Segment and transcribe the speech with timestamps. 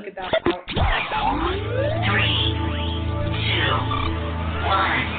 [0.00, 1.48] think about how.
[2.06, 2.32] Three,
[3.56, 3.72] two,
[4.66, 5.16] one.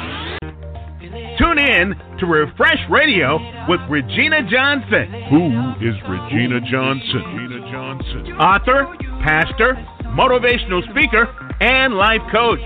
[1.38, 3.38] Tune in to Refresh Radio
[3.70, 5.08] with Regina Johnson.
[5.30, 7.24] Who is Regina Johnson?
[7.36, 8.34] Regina Johnson.
[8.38, 8.88] Author,
[9.24, 9.76] pastor,
[10.18, 11.28] motivational speaker,
[11.62, 12.60] and life coach.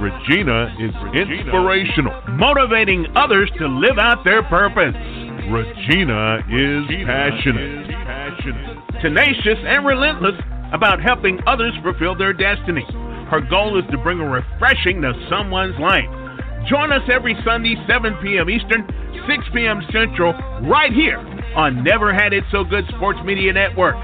[0.00, 4.94] Regina is inspirational, motivating others to live out their purpose.
[5.48, 7.86] Regina is passionate,
[9.00, 10.34] tenacious, and relentless
[10.72, 12.84] about helping others fulfill their destiny.
[13.30, 16.08] Her goal is to bring a refreshing to someone's life.
[16.68, 18.50] Join us every Sunday, 7 p.m.
[18.50, 18.86] Eastern,
[19.26, 19.82] 6 p.m.
[19.92, 20.32] Central,
[20.66, 21.18] right here
[21.54, 23.94] on Never Had It So Good Sports Media Network.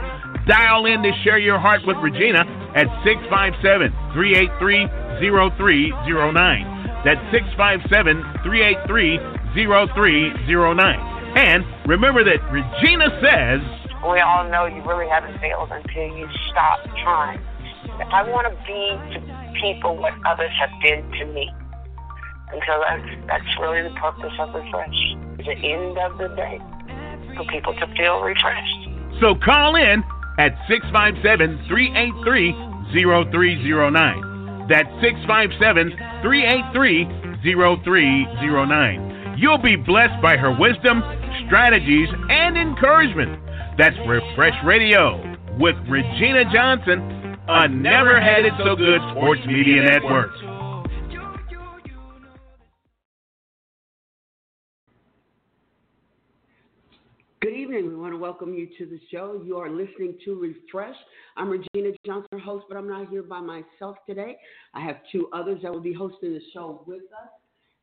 [0.47, 2.43] Dial in to share your heart with Regina
[2.75, 4.87] at 657 383
[5.19, 6.83] 0309.
[7.05, 9.19] That's 657 383
[9.55, 11.13] 0309.
[11.35, 13.61] And remember that Regina says,
[14.03, 17.39] We all know you really haven't failed until you stop trying.
[18.11, 19.21] I want to be to
[19.61, 21.51] people what others have been to me.
[22.53, 25.17] And so that's, that's really the purpose of Refresh.
[25.39, 26.61] The end of the day,
[27.37, 28.89] for people to feel refreshed.
[29.21, 30.05] So call in
[30.39, 32.53] at 657 383
[32.93, 34.69] 0309.
[34.69, 35.91] That's 657
[36.23, 37.05] 383
[37.43, 39.39] 0309.
[39.39, 41.03] You'll be blessed by her wisdom,
[41.47, 43.42] strategies, and encouragement.
[43.79, 45.17] That's Refresh Radio
[45.59, 47.01] with Regina Johnson
[47.49, 50.31] on Never Had It So Good Sports Media Network.
[57.41, 57.89] Good evening.
[57.89, 59.41] We want to welcome you to the show.
[59.43, 60.95] You are listening to Refresh.
[61.39, 64.37] I'm Regina Johnson, host, but I'm not here by myself today.
[64.75, 67.31] I have two others that will be hosting the show with us,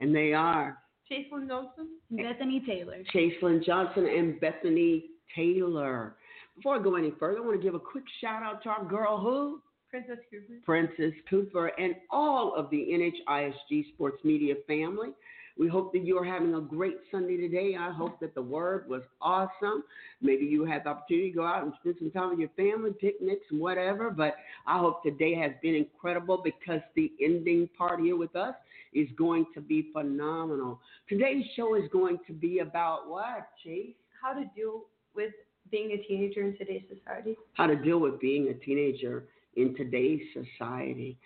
[0.02, 0.78] and they are
[1.12, 2.98] Chaselyn Johnson, Bethany Taylor.
[3.12, 6.16] Chaselyn Johnson and Bethany Taylor.
[6.56, 8.84] Before I go any further, I want to give a quick shout out to our
[8.86, 9.62] girl who?
[9.90, 10.60] Princess Cooper.
[10.66, 15.10] Princess Cooper and all of the NHISG Sports Media family.
[15.58, 17.76] We hope that you are having a great Sunday today.
[17.78, 19.84] I hope that the word was awesome.
[20.22, 22.92] Maybe you had the opportunity to go out and spend some time with your family,
[22.92, 24.10] picnics, and whatever.
[24.10, 24.36] But
[24.66, 28.56] I hope today has been incredible because the ending part here with us
[28.94, 30.80] is going to be phenomenal.
[31.10, 33.96] Today's show is going to be about what, Chase?
[34.22, 34.84] How to deal
[35.16, 35.32] with
[35.72, 37.36] being a teenager in today's society.
[37.54, 39.26] How to deal with being a teenager
[39.56, 41.18] in today's society.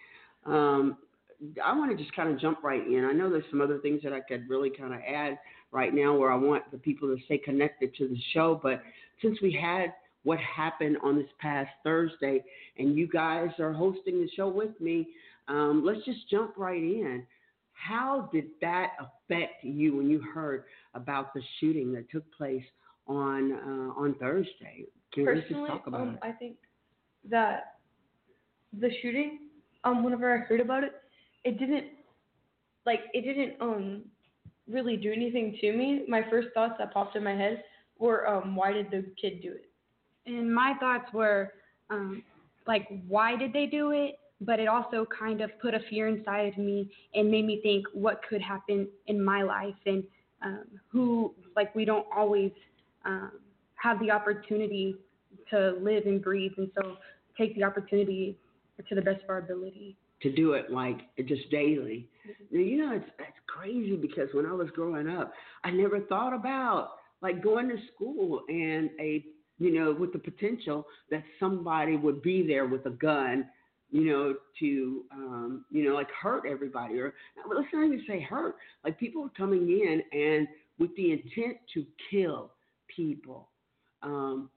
[0.46, 0.98] Um,
[1.64, 3.06] I want to just kind of jump right in.
[3.06, 5.38] I know there's some other things that I could really kind of add
[5.72, 8.60] right now where I want the people to stay connected to the show.
[8.62, 8.82] But
[9.22, 9.94] since we had
[10.24, 12.44] what happened on this past Thursday
[12.78, 15.08] and you guys are hosting the show with me,
[15.48, 17.26] um, let's just jump right in.
[17.74, 22.64] How did that affect you when you heard about the shooting that took place
[23.08, 24.86] on uh, on Thursday?
[25.14, 26.20] Can Personally, we just talk about um, it?
[26.22, 26.56] I think
[27.30, 27.76] that
[28.80, 29.40] the shooting,
[29.84, 30.94] um, whenever I heard about it,
[31.44, 31.86] it didn't
[32.86, 34.02] like it didn't um
[34.68, 36.04] really do anything to me.
[36.08, 37.64] My first thoughts that popped in my head
[38.00, 39.70] were um why did the kid do it?
[40.26, 41.54] And my thoughts were
[41.90, 42.24] um
[42.68, 44.20] like why did they do it?
[44.42, 47.86] But it also kind of put a fear inside of me and made me think
[47.94, 50.04] what could happen in my life and
[50.44, 52.52] um, who like we don't always
[53.06, 53.32] um,
[53.76, 54.96] have the opportunity
[55.50, 56.96] to live and breathe and so
[57.38, 58.38] take the opportunity
[58.88, 62.08] to the best of our ability to do it like just daily.
[62.50, 66.34] Now, you know, it's, it's crazy because when I was growing up, I never thought
[66.34, 69.24] about like going to school and a,
[69.60, 73.46] you know, with the potential that somebody would be there with a gun,
[73.92, 77.14] you know, to, um, you know, like hurt everybody or
[77.54, 78.56] let's not even say hurt.
[78.84, 80.48] Like people are coming in and
[80.80, 82.52] with the intent to kill
[82.96, 83.50] people.
[84.02, 84.50] Um,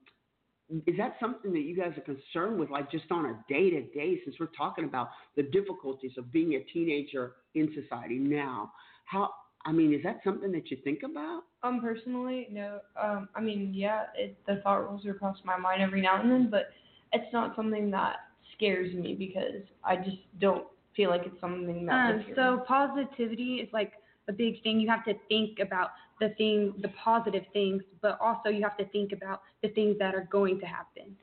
[0.85, 3.81] is that something that you guys are concerned with, like just on a day to
[3.83, 8.71] day, since we're talking about the difficulties of being a teenager in society now?
[9.05, 9.29] How,
[9.65, 11.43] I mean, is that something that you think about?
[11.63, 12.79] Um, personally, no.
[13.01, 16.49] Um, I mean, yeah, it, the thought rolls across my mind every now and then,
[16.49, 16.69] but
[17.13, 18.17] it's not something that
[18.55, 22.15] scares me because I just don't feel like it's something that.
[22.15, 23.93] um, so positivity is like
[24.29, 28.49] a big thing you have to think about the thing the positive things but also
[28.49, 31.15] you have to think about the things that are going to happen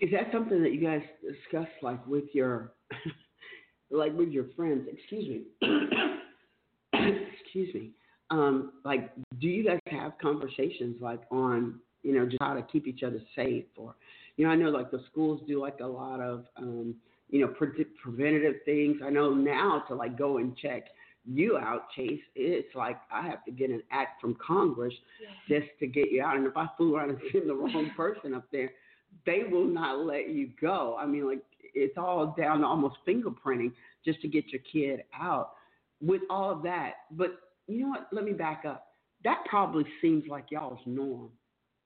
[0.00, 2.72] Is that something that you guys discuss, like with your,
[3.90, 4.88] like with your friends?
[4.90, 5.68] Excuse me.
[7.42, 7.90] Excuse me.
[8.30, 12.86] Um, like, do you guys have conversations like on, you know, just how to keep
[12.86, 13.94] each other safe, or,
[14.36, 16.94] you know, I know like the schools do like a lot of, um,
[17.28, 19.00] you know, pre- preventative things.
[19.04, 20.84] I know now to like go and check
[21.30, 22.20] you out, Chase.
[22.34, 24.94] It's like I have to get an act from Congress
[25.48, 26.36] just to get you out.
[26.36, 28.70] And if I fool around and send the wrong person up there,
[29.26, 30.96] they will not let you go.
[30.98, 31.42] I mean, like
[31.74, 33.72] it's all down to almost fingerprinting
[34.04, 35.52] just to get your kid out
[36.00, 36.92] with all of that.
[37.12, 38.08] But you know what?
[38.12, 38.88] Let me back up.
[39.24, 41.30] That probably seems like y'all's norm.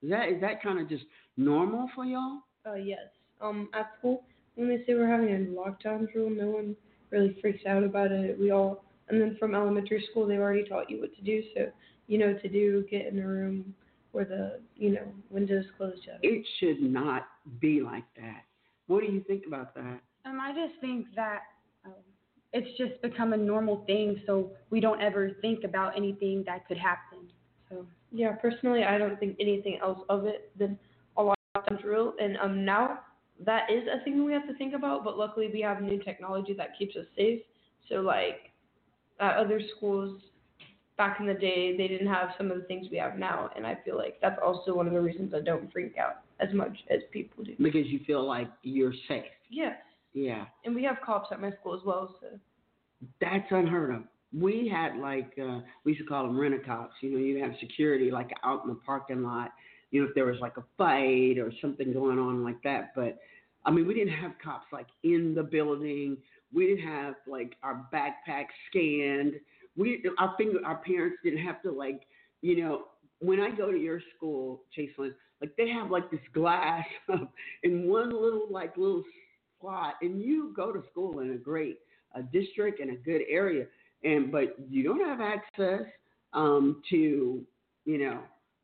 [0.03, 1.05] Is that is that kind of just
[1.37, 2.41] normal for y'all?
[2.67, 3.07] Uh, yes.
[3.41, 4.23] Um, at school,
[4.55, 6.77] when they say we're having a lockdown drill, no one
[7.11, 8.39] really freaks out about it.
[8.39, 11.67] We all, and then from elementary school, they've already taught you what to do, so
[12.07, 12.85] you know what to do.
[12.91, 13.75] Get in a room
[14.13, 16.19] where the you know windows closed shut.
[16.23, 17.27] It should not
[17.61, 18.45] be like that.
[18.87, 20.01] What do you think about that?
[20.25, 21.41] Um, I just think that
[21.85, 21.93] um,
[22.53, 26.79] it's just become a normal thing, so we don't ever think about anything that could
[26.79, 27.29] happen.
[27.69, 30.79] So Yeah, personally, I don't think anything else of it than
[31.17, 32.15] a lot of lockdown drill.
[32.21, 33.01] And um, now
[33.45, 35.05] that is a thing we have to think about.
[35.05, 37.41] But luckily, we have new technology that keeps us safe.
[37.89, 38.53] So like
[39.21, 40.21] at other schools
[40.97, 43.67] back in the day, they didn't have some of the things we have now, and
[43.67, 46.77] I feel like that's also one of the reasons I don't freak out as much
[46.91, 47.55] as people do.
[47.61, 49.25] Because you feel like you're safe.
[49.51, 49.77] Yes,
[50.13, 50.47] Yeah.
[50.65, 52.15] and we have cops at my school as well.
[52.21, 52.27] So
[53.21, 54.03] That's unheard of.
[54.37, 56.95] We had like uh we used to call them rent a cops.
[57.01, 59.51] You know, you have security like out in the parking lot.
[59.91, 62.93] You know, if there was like a fight or something going on like that.
[62.97, 63.19] But
[63.65, 66.17] I mean, we didn't have cops like in the building.
[66.55, 69.35] We didn't have like our backpack scanned.
[69.77, 72.03] We our finger our parents didn't have to like
[72.43, 72.85] you know
[73.21, 76.85] when I go to your school, Chaselyn, like they have like this glass
[77.63, 79.03] in one little like little
[79.61, 81.79] slot, and you go to school in a great
[82.15, 83.67] a district and a good area,
[84.05, 85.83] and but you don't have access
[86.33, 87.43] um, to
[87.85, 88.21] you know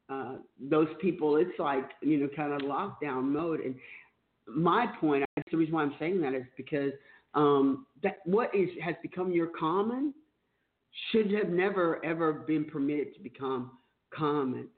[0.09, 1.37] uh, those people.
[1.37, 3.61] It's like you know kind of lockdown mode.
[3.61, 3.75] And
[4.47, 6.93] my point, the reason why I'm saying that is because
[7.35, 10.13] um, that what is has become your common
[11.11, 13.73] should have never ever been permitted to become
[14.13, 14.69] common.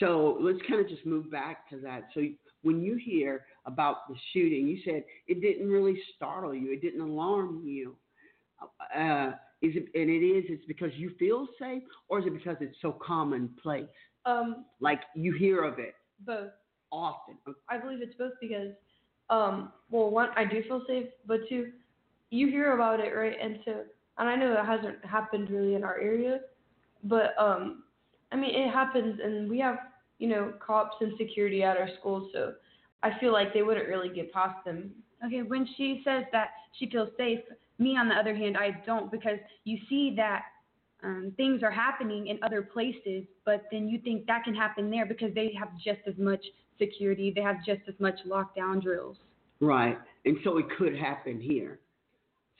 [0.00, 2.08] So let's kind of just move back to that.
[2.14, 2.22] So
[2.62, 7.00] when you hear about the shooting, you said it didn't really startle you, it didn't
[7.00, 7.96] alarm you.
[8.96, 12.56] Uh, is it, and it is, it's because you feel safe, or is it because
[12.60, 13.86] it's so commonplace?
[14.24, 15.94] um, Like you hear of it
[16.24, 16.50] both.
[16.90, 17.36] often.
[17.68, 18.70] I believe it's both because,
[19.30, 21.72] um, well, one, I do feel safe, but two,
[22.32, 23.36] you hear about it, right?
[23.40, 23.82] And so,
[24.18, 26.40] and I know it hasn't happened really in our area,
[27.04, 27.84] but um,
[28.32, 29.76] I mean, it happens, and we have,
[30.18, 32.54] you know, cops and security at our schools, so
[33.02, 34.92] I feel like they wouldn't really get past them.
[35.24, 36.48] Okay, when she says that
[36.78, 37.40] she feels safe,
[37.78, 40.42] me on the other hand, I don't because you see that
[41.04, 45.04] um, things are happening in other places, but then you think that can happen there
[45.04, 46.44] because they have just as much
[46.78, 49.16] security, they have just as much lockdown drills.
[49.60, 49.98] Right.
[50.24, 51.80] And so it could happen here.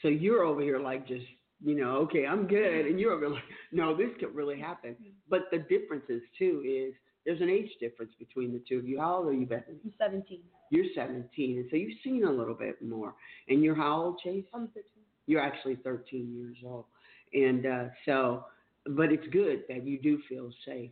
[0.03, 1.25] So you're over here like just,
[1.65, 2.87] you know, okay, I'm good.
[2.87, 4.97] And you're over like, no, this could really happen.
[5.31, 6.95] But the difference is, too, is
[7.25, 9.01] there's an age difference between the two of you.
[9.01, 9.79] How old are you, Bethany?
[9.85, 10.41] I'm 17.
[10.71, 11.59] You're 17.
[11.59, 13.15] And so you've seen a little bit more.
[13.49, 14.45] And you're how old, Chase?
[14.53, 14.83] I'm 13.
[15.27, 16.87] You're actually 13 years old.
[17.33, 18.47] And uh, so,
[18.89, 20.91] but it's good that you do feel safe.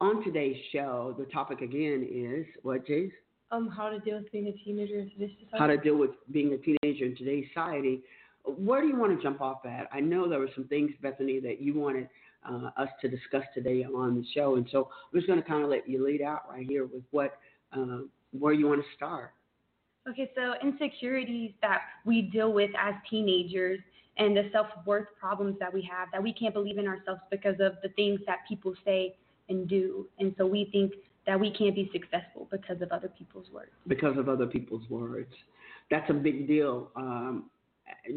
[0.00, 3.12] On today's show, the topic again is what, Chase?
[3.52, 5.58] Um, how to deal with being a teenager in today's society.
[5.58, 8.00] how to deal with being a teenager in today's society.
[8.44, 9.88] Where do you want to jump off at?
[9.92, 12.08] I know there were some things, Bethany, that you wanted
[12.48, 15.62] uh, us to discuss today on the show, and so I'm just going to kind
[15.62, 17.38] of let you lead out right here with what
[17.72, 17.98] uh,
[18.32, 19.32] where you want to start.
[20.08, 23.78] Okay, so insecurities that we deal with as teenagers
[24.18, 27.54] and the self worth problems that we have, that we can't believe in ourselves because
[27.60, 29.14] of the things that people say
[29.48, 30.08] and do.
[30.18, 30.92] And so we think
[31.26, 33.70] that we can't be successful because of other people's words.
[33.86, 35.32] because of other people's words.
[35.90, 36.90] That's a big deal.
[36.96, 37.50] Um,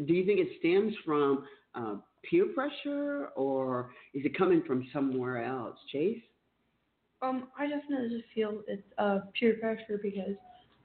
[0.06, 1.96] do you think it stems from uh,
[2.28, 6.22] peer pressure or is it coming from somewhere else, Chase?
[7.22, 10.36] Um, I definitely just feel it's uh, peer pressure because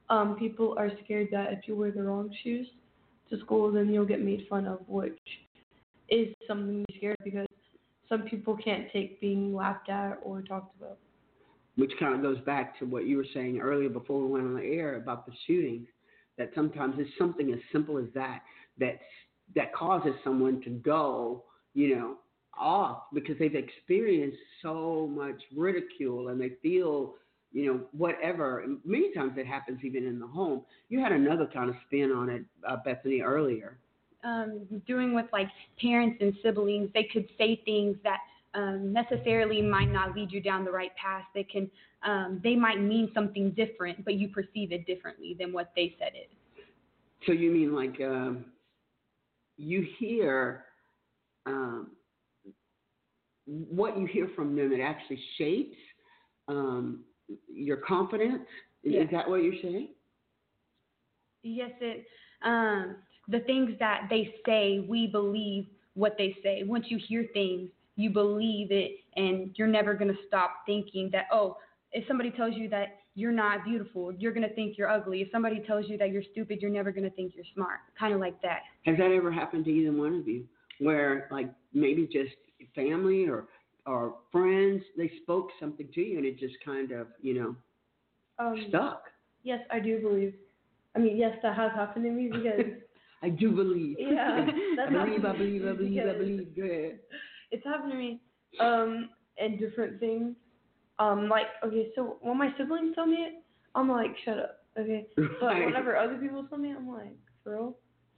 [0.10, 2.68] um, people are scared that if you wear the wrong shoes
[3.30, 5.20] to school, then you'll get made fun of, which
[6.10, 7.48] is something to be scared because
[8.10, 10.98] some people can't take being laughed at or talked about.
[11.78, 14.54] which kind of goes back to what you were saying earlier before we went on
[14.54, 15.88] the air about the shootings.
[16.38, 18.42] That sometimes it's something as simple as that
[18.80, 19.00] that
[19.56, 22.16] that causes someone to go, you know,
[22.58, 27.16] off because they've experienced so much ridicule and they feel,
[27.52, 28.66] you know, whatever.
[28.86, 30.64] Many times it happens even in the home.
[30.90, 33.78] You had another kind of spin on it, uh, Bethany, earlier.
[34.24, 35.50] Um, doing with like
[35.82, 38.20] parents and siblings, they could say things that
[38.54, 41.24] um, necessarily might not lead you down the right path.
[41.34, 41.70] They can,
[42.04, 46.12] um, they might mean something different, but you perceive it differently than what they said
[46.16, 46.30] it.
[47.26, 48.46] So you mean like um,
[49.58, 50.66] you hear
[51.46, 51.92] um,
[53.46, 54.72] what you hear from them?
[54.72, 55.78] It actually shapes
[56.48, 57.04] um,
[57.54, 58.42] your confidence.
[58.84, 59.02] Is- Yeah.
[59.04, 59.90] Is that what you're saying?
[61.44, 62.06] Yes, it.
[62.44, 62.96] Um,
[63.28, 66.64] the things that they say, we believe what they say.
[66.64, 67.70] Once you hear things,
[68.02, 71.26] you believe it, and you're never gonna stop thinking that.
[71.32, 71.58] Oh,
[71.94, 75.22] if somebody tells you that you're not beautiful, you're gonna think you're ugly.
[75.22, 77.80] If somebody tells you that you're stupid, you're never gonna think you're smart.
[78.00, 78.62] Kind of like that.
[78.86, 80.46] Has that ever happened to either one of you,
[80.80, 82.36] where like maybe just
[82.76, 83.48] family or
[83.86, 87.56] or friends they spoke something to you and it just kind of you know
[88.40, 89.04] Um, stuck?
[89.44, 90.34] yes, I do believe.
[90.96, 92.66] I mean, yes, that has happened to me because
[93.24, 93.98] I do believe.
[94.00, 94.46] Yeah,
[94.80, 95.26] I believe.
[95.26, 95.66] I happened to believe.
[95.66, 96.04] I believe.
[96.08, 96.56] I believe.
[96.56, 97.00] Go ahead.
[97.52, 98.20] It's happened to me
[98.60, 100.36] um in different things.
[101.00, 103.34] Um, like okay, so when my siblings tell me it,
[103.76, 105.08] I'm like, shut up, okay.
[105.40, 107.76] But whenever other people tell me, I'm like, for real.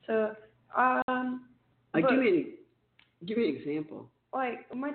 [0.08, 0.36] So
[0.76, 1.46] um,
[1.94, 2.54] Like, but- give me an,
[3.26, 4.10] give me an example.
[4.34, 4.92] like my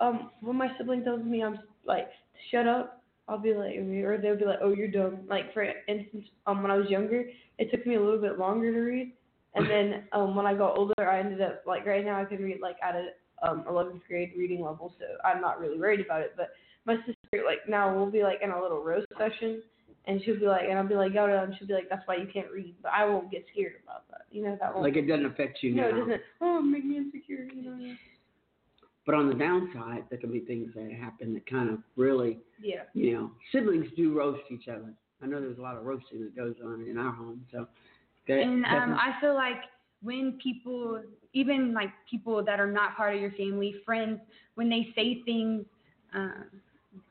[0.00, 2.08] um when my sibling tells me I'm like
[2.50, 5.20] shut up, I'll be like or they'll be like oh you're dumb.
[5.28, 7.24] Like for instance, um when I was younger,
[7.58, 9.12] it took me a little bit longer to read,
[9.54, 12.42] and then um when I got older, I ended up like right now I can
[12.42, 13.08] read like at a
[13.42, 16.34] um 11th grade reading level, so I'm not really worried about it.
[16.36, 16.50] But
[16.84, 19.62] my sister like now we'll be like in a little roast session.
[20.04, 22.16] And she'll be like, and I'll be like, Yoda, and she'll be like, that's why
[22.16, 22.74] you can't read.
[22.82, 24.22] But I won't get scared about that.
[24.32, 24.84] You know, that won't.
[24.84, 25.88] Like, it doesn't affect you no, now.
[25.96, 26.20] it doesn't.
[26.40, 27.46] Oh, make me insecure.
[27.54, 27.94] You know.
[29.06, 32.82] But on the downside, there can be things that happen that kind of really, Yeah.
[32.94, 34.92] you know, siblings do roast each other.
[35.22, 37.44] I know there's a lot of roasting that goes on in our home.
[37.52, 37.68] So,
[38.26, 39.62] that, And um, I feel like
[40.02, 41.00] when people,
[41.32, 44.20] even like people that are not part of your family, friends,
[44.54, 45.64] when they say things,
[46.14, 46.44] um,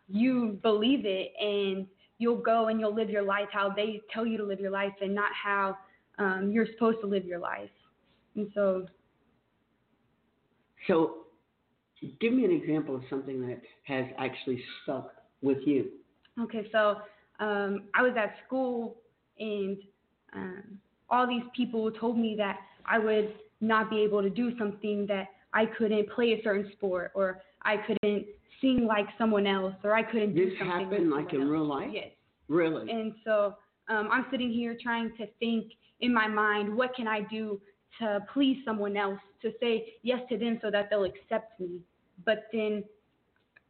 [0.07, 4.37] you believe it and you'll go and you'll live your life how they tell you
[4.37, 5.77] to live your life and not how
[6.19, 7.69] um, you're supposed to live your life.
[8.35, 8.85] And so,
[10.87, 11.15] so,
[12.19, 15.89] give me an example of something that has actually stuck with you.
[16.39, 16.97] okay, so
[17.39, 18.97] um, I was at school
[19.39, 19.77] and
[20.33, 20.79] um,
[21.09, 25.27] all these people told me that I would not be able to do something that
[25.53, 28.25] I couldn't play a certain sport or I couldn't
[28.59, 31.49] sing like someone else or I couldn't do This something happened like, in else.
[31.49, 31.89] real life?
[31.91, 32.09] Yes.
[32.47, 32.89] Really?
[32.91, 33.55] And so
[33.89, 37.61] um, I'm sitting here trying to think in my mind, what can I do
[37.99, 41.79] to please someone else, to say yes to them so that they'll accept me.
[42.25, 42.83] But then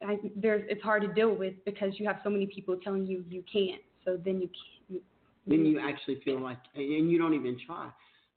[0.06, 3.24] I, there's, it's hard to deal with because you have so many people telling you
[3.30, 3.82] you can't.
[4.06, 4.50] So then you
[4.89, 5.03] can't.
[5.48, 7.89] then you actually feel like, and you don't even try.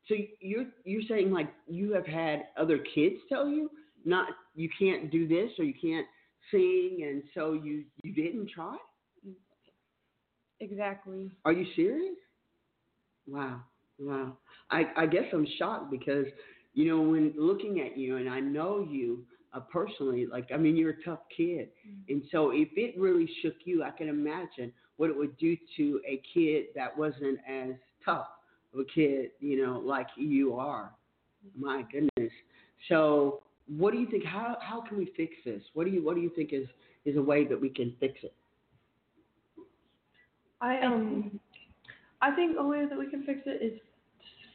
[0.08, 3.70] So you're you're saying like you have had other kids tell you
[4.04, 6.06] not you can't do this or you can't
[6.50, 8.76] sing, and so you you didn't try.
[10.60, 11.30] Exactly.
[11.44, 12.16] Are you serious?
[13.26, 13.60] Wow,
[13.98, 14.36] wow.
[14.70, 16.26] I I guess I'm shocked because
[16.74, 20.76] you know when looking at you and I know you uh, personally, like I mean
[20.76, 21.70] you're a tough kid,
[22.08, 26.00] and so if it really shook you, I can imagine what it would do to
[26.06, 27.70] a kid that wasn't as
[28.04, 28.28] tough
[28.80, 30.92] a kid, you know, like you are.
[31.58, 32.32] My goodness.
[32.88, 34.24] So what do you think?
[34.24, 35.62] How how can we fix this?
[35.74, 36.66] What do you what do you think is
[37.04, 38.34] is a way that we can fix it?
[40.60, 41.38] I um,
[42.22, 43.78] I think a way that we can fix it is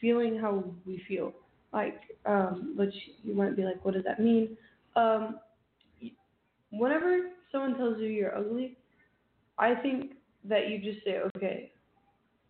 [0.01, 1.33] feeling how we feel.
[1.73, 4.57] Like um, which you might be like, what does that mean?
[4.95, 5.39] Um,
[6.71, 8.77] whenever someone tells you you're ugly,
[9.57, 10.13] I think
[10.45, 11.71] that you just say okay,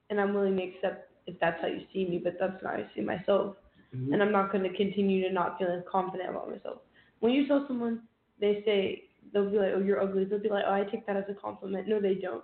[0.10, 2.80] and I'm willing to accept if that's how you see me, but that's not how
[2.82, 3.56] I see myself.
[3.96, 4.14] Mhm.
[4.14, 6.82] and I'm not going to continue to not feel confident about myself.
[7.22, 7.96] When you tell someone,
[8.40, 11.18] they say they'll be like, "Oh, you're ugly." They'll be like, "Oh, I take that
[11.18, 12.44] as a compliment." No, they don't.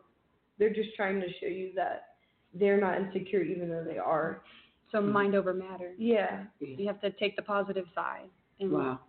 [0.57, 2.15] They're just trying to show you that
[2.53, 4.41] they're not insecure, even though they are.
[4.91, 5.93] So mind over matter.
[5.99, 8.29] Yeah, You have to take the positive side.
[8.59, 8.99] And Wow.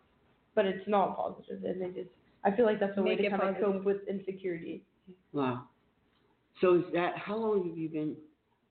[0.54, 2.10] but it's not positive, and they just.
[2.44, 4.84] I feel like that's a way to it kind of cope with insecurity.
[5.32, 5.68] Wow.
[6.60, 8.16] So is that how long have you been?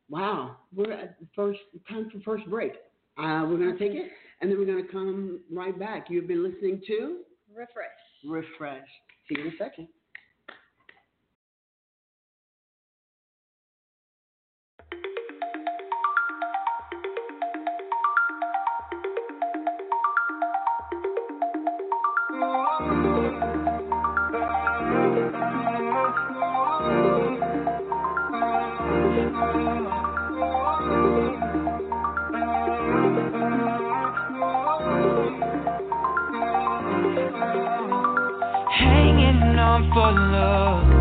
[0.10, 0.58] Wow.
[0.74, 1.60] We're at the first
[1.90, 2.74] time for first break.
[3.18, 6.08] Uh, we're gonna take it, and then we're gonna come right back.
[6.10, 7.20] You've been listening to
[7.54, 7.88] Refresh.
[8.26, 8.88] Refresh.
[9.30, 9.88] See you in a second.
[39.84, 40.95] For love.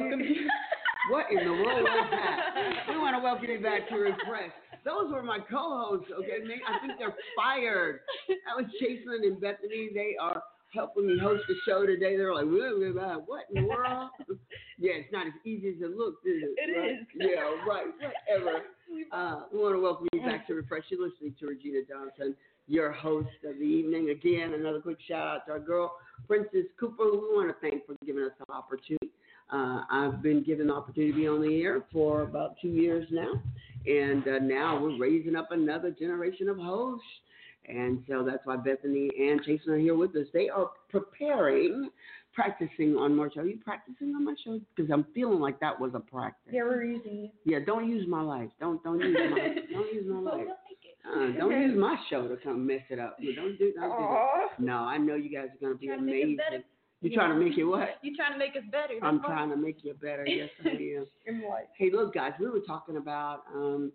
[0.00, 0.48] Welcome you.
[1.10, 2.84] What in the world was that?
[2.92, 4.52] We want to welcome you back to Refresh.
[4.84, 6.12] Those were my co-hosts.
[6.12, 8.00] Okay, They- I think they're fired.
[8.28, 9.88] That was Chaselyn and Bethany.
[9.94, 10.42] They are
[10.74, 12.18] helping me host the show today.
[12.18, 14.10] They're like, "Whoa, whoa, whoa, what in the world?
[14.76, 16.54] yeah, it's not as easy as it looks, is it?
[16.58, 16.90] It right?
[16.90, 17.06] is.
[17.14, 17.86] Yeah, right.
[18.28, 18.62] Whatever.
[19.12, 20.84] Uh, we want to welcome you back to Refresh.
[20.88, 22.34] You're listening to Regina Johnson,
[22.66, 24.08] your host of the evening.
[24.10, 25.92] Again, another quick shout out to our girl,
[26.26, 29.10] Princess Cooper, who we want to thank for giving us the opportunity.
[29.50, 33.06] Uh, I've been given the opportunity to be on the air for about two years
[33.10, 33.32] now,
[33.86, 37.06] and uh, now we're raising up another generation of hosts.
[37.66, 40.26] And so that's why Bethany and Jason are here with us.
[40.32, 41.90] They are preparing,
[42.32, 43.40] practicing on my show.
[43.40, 44.58] Are you practicing on my show?
[44.74, 46.52] Because I'm feeling like that was a practice.
[46.52, 47.30] Yeah, we're using you.
[47.44, 48.48] Yeah, don't use my life.
[48.58, 49.38] Don't don't use my
[49.72, 50.46] don't use my life.
[51.06, 53.16] Uh, don't use my show to come mess it up.
[53.18, 54.46] Don't do don't do that.
[54.58, 56.64] No, I know you guys are be Trying to it amazing.
[57.02, 57.10] Better.
[57.12, 57.88] You trying to make it what?
[58.02, 58.94] You're trying to make us better?
[59.02, 60.26] I'm trying to make you better.
[60.26, 61.06] Yes, I am.
[61.76, 63.92] Hey, look, guys, we were talking about um,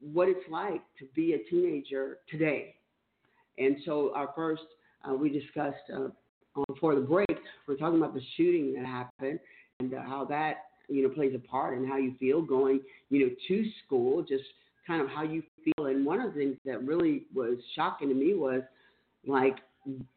[0.00, 2.74] what it's like to be a teenager today.
[3.58, 4.62] And so, our first,
[5.08, 6.08] uh, we discussed uh,
[6.56, 7.28] on before the break,
[7.66, 9.38] we are talking about the shooting that happened
[9.78, 13.26] and uh, how that you know plays a part in how you feel going you
[13.26, 14.44] know to school, just
[14.86, 15.86] kind of how you feel.
[15.86, 18.62] And one of the things that really was shocking to me was
[19.26, 19.56] like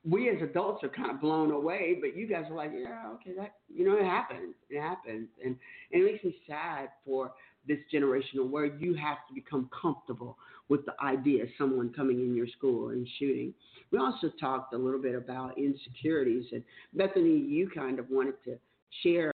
[0.09, 3.31] we as adults are kind of blown away, but you guys are like, yeah, okay,
[3.37, 5.55] that you know, it happens, it happens, and,
[5.91, 7.31] and it makes me sad for
[7.67, 10.37] this generation where you have to become comfortable
[10.67, 13.53] with the idea of someone coming in your school and shooting.
[13.91, 16.63] We also talked a little bit about insecurities, and
[16.93, 18.57] Bethany, you kind of wanted to
[19.01, 19.31] share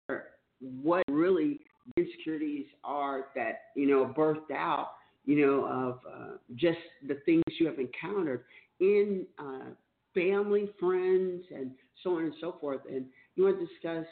[0.83, 1.61] what really
[1.97, 7.67] insecurities are that you know birthed out, you know, of uh, just the things you
[7.67, 8.45] have encountered
[8.81, 9.27] in.
[9.39, 9.71] Uh,
[10.17, 11.71] family, friends, and
[12.03, 12.81] so on and so forth.
[12.91, 13.05] And
[13.37, 14.07] you want to discuss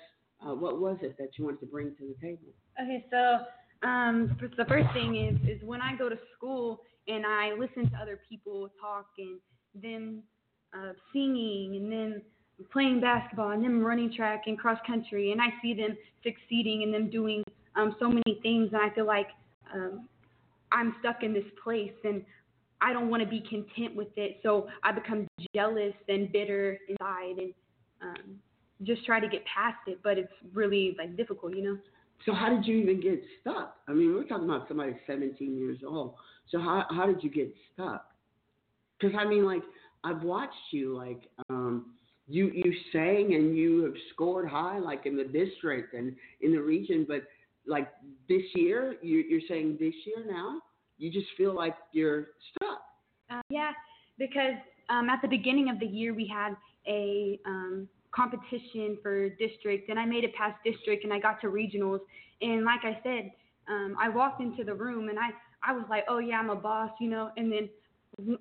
[0.46, 2.52] uh, what was it that you wanted to bring to the table?
[2.80, 7.52] Okay, so um, the first thing is is when I go to school and I
[7.58, 9.40] listen to other people talk and
[9.82, 10.22] them
[10.76, 12.22] uh, singing and then
[12.72, 16.94] playing basketball and them running track and cross country and I see them succeeding and
[16.94, 17.42] them doing
[17.76, 19.28] um, so many things and I feel like
[19.74, 20.08] um,
[20.70, 22.24] I'm stuck in this place and
[22.84, 24.40] I don't want to be content with it.
[24.42, 27.54] So I become jealous and bitter inside and
[28.02, 28.38] um,
[28.82, 30.00] just try to get past it.
[30.04, 31.78] But it's really like difficult, you know.
[32.26, 33.76] So how did you even get stuck?
[33.88, 36.14] I mean, we're talking about somebody 17 years old.
[36.50, 38.04] So how how did you get stuck?
[39.00, 39.62] Because I mean, like
[40.04, 41.94] I've watched you, like um,
[42.28, 46.60] you you sang and you have scored high, like in the district and in the
[46.60, 47.06] region.
[47.08, 47.22] But
[47.66, 47.88] like
[48.28, 50.60] this year, you, you're saying this year now
[50.98, 52.63] you just feel like you're stuck.
[53.34, 53.72] Uh, yeah,
[54.18, 54.54] because
[54.90, 56.54] um, at the beginning of the year we had
[56.86, 61.48] a um, competition for district, and I made it past district, and I got to
[61.48, 62.00] regionals.
[62.40, 63.32] And like I said,
[63.68, 65.30] um, I walked into the room, and I
[65.66, 67.30] I was like, oh yeah, I'm a boss, you know.
[67.36, 67.68] And then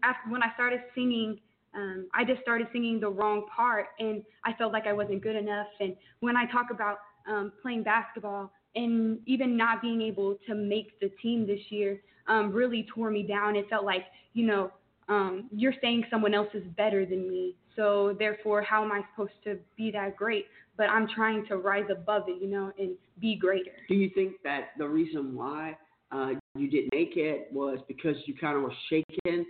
[0.03, 1.39] after when I started singing.
[1.75, 5.35] Um, I just started singing the wrong part, and I felt like I wasn't good
[5.35, 5.65] enough.
[5.79, 10.99] And when I talk about um, playing basketball and even not being able to make
[10.99, 13.55] the team this year, um, really tore me down.
[13.55, 14.71] It felt like, you know,
[15.09, 17.55] um, you're saying someone else is better than me.
[17.75, 20.45] So therefore, how am I supposed to be that great?
[20.77, 23.71] But I'm trying to rise above it, you know, and be greater.
[23.87, 25.77] Do you think that the reason why
[26.11, 29.45] uh, you didn't make it was because you kind of were shaken?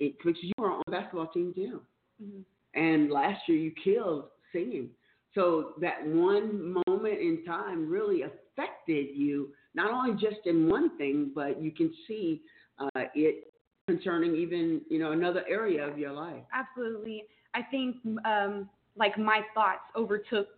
[0.00, 1.80] It because you were on the basketball team too,
[2.22, 2.40] mm-hmm.
[2.80, 4.88] and last year you killed singing.
[5.34, 11.30] So that one moment in time really affected you not only just in one thing,
[11.34, 12.42] but you can see
[12.78, 13.51] uh, it
[13.86, 16.42] concerning even you know another area of your life.
[16.52, 20.48] Absolutely, I think um, like my thoughts overtook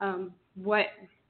[0.00, 0.86] um, what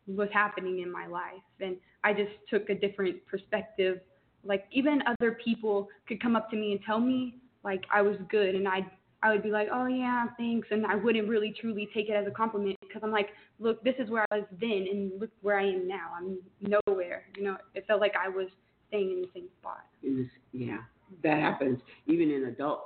[0.07, 4.00] was happening in my life, and I just took a different perspective.
[4.44, 8.16] Like even other people could come up to me and tell me like I was
[8.28, 8.87] good, and I
[9.22, 12.26] I would be like, oh yeah, thanks, and I wouldn't really truly take it as
[12.26, 15.59] a compliment because I'm like, look, this is where I was then, and look where
[15.59, 16.11] I am now.
[16.16, 17.24] I'm nowhere.
[17.37, 18.48] You know, it felt like I was
[18.88, 19.87] staying in the same spot.
[20.02, 20.78] In this, yeah,
[21.22, 22.81] that happens even in adult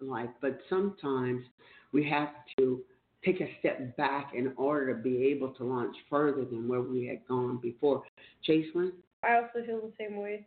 [0.00, 1.42] life, but sometimes
[1.92, 2.80] we have to
[3.24, 7.06] take a step back in order to be able to launch further than where we
[7.06, 8.02] had gone before.
[8.48, 8.92] Chaselyn?
[9.24, 10.44] I also feel the same way.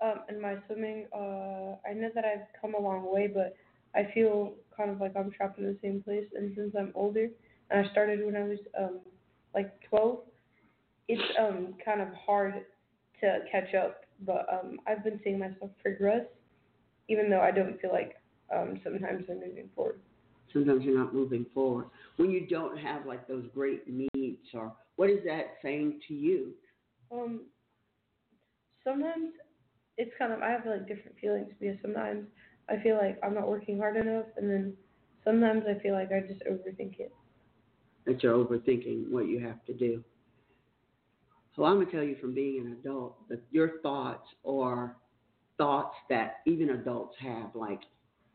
[0.00, 3.56] Um, in my swimming, uh, I know that I've come a long way, but
[3.94, 6.26] I feel kind of like I'm trapped in the same place.
[6.36, 7.28] And since I'm older,
[7.70, 9.00] and I started when I was um,
[9.54, 10.20] like 12,
[11.08, 12.54] it's um, kind of hard
[13.20, 14.02] to catch up.
[14.24, 16.24] But um, I've been seeing myself progress,
[17.08, 18.16] even though I don't feel like
[18.54, 20.00] um, sometimes I'm moving forward.
[20.52, 21.86] Sometimes you're not moving forward.
[22.16, 26.52] When you don't have like those great needs, or what is that saying to you?
[27.12, 27.42] Um,
[28.84, 29.32] sometimes
[29.98, 32.26] it's kind of I have like different feelings because sometimes
[32.68, 34.74] I feel like I'm not working hard enough, and then
[35.24, 37.12] sometimes I feel like I just overthink it.
[38.06, 40.02] That you're overthinking what you have to do.
[41.56, 44.96] So I'm gonna tell you from being an adult that your thoughts are
[45.58, 47.80] thoughts that even adults have like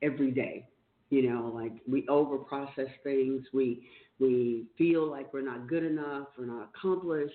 [0.01, 0.67] every day.
[1.09, 3.45] You know, like we overprocess things.
[3.53, 3.87] We
[4.19, 6.27] we feel like we're not good enough.
[6.37, 7.33] We're not accomplished.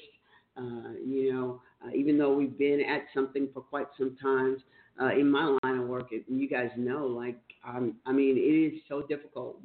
[0.56, 4.56] Uh, you know, uh, even though we've been at something for quite some time,
[5.00, 8.80] uh, in my line of work, it, you guys know, like, I mean, it is
[8.88, 9.60] so difficult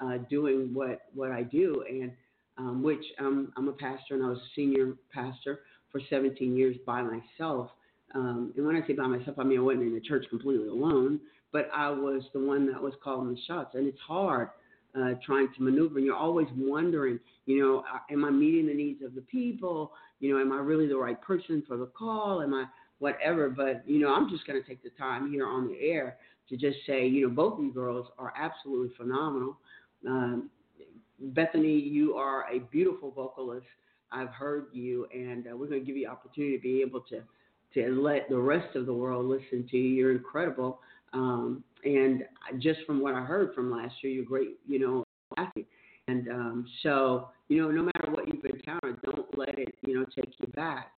[0.00, 2.12] uh, doing what what I do, and
[2.58, 6.76] um, which um, I'm a pastor and I was a senior pastor for 17 years
[6.86, 7.70] by myself.
[8.14, 10.68] Um, and when I say by myself, I mean I wasn't in the church completely
[10.68, 11.20] alone,
[11.52, 14.48] but I was the one that was calling the shots, and it's hard
[14.98, 15.98] uh, trying to maneuver.
[15.98, 19.92] And you're always wondering, you know, uh, am I meeting the needs of the people?
[20.18, 22.42] You know, am I really the right person for the call?
[22.42, 22.64] Am I
[23.00, 23.50] whatever.
[23.50, 26.18] But you know, I'm just going to take the time here on the air
[26.48, 29.58] to just say, you know, both of you girls are absolutely phenomenal.
[30.06, 30.50] Um,
[31.18, 33.66] Bethany, you are a beautiful vocalist.
[34.12, 37.22] I've heard you, and uh, we're going to give you opportunity to be able to
[37.74, 39.88] to let the rest of the world listen to you.
[39.94, 40.80] You're incredible,
[41.12, 42.24] um, and
[42.58, 44.58] just from what I heard from last year, you're great.
[44.66, 45.04] You know,
[45.36, 45.68] athlete.
[46.08, 50.04] And um, so, you know, no matter what you've encountered, don't let it, you know,
[50.14, 50.90] take you back.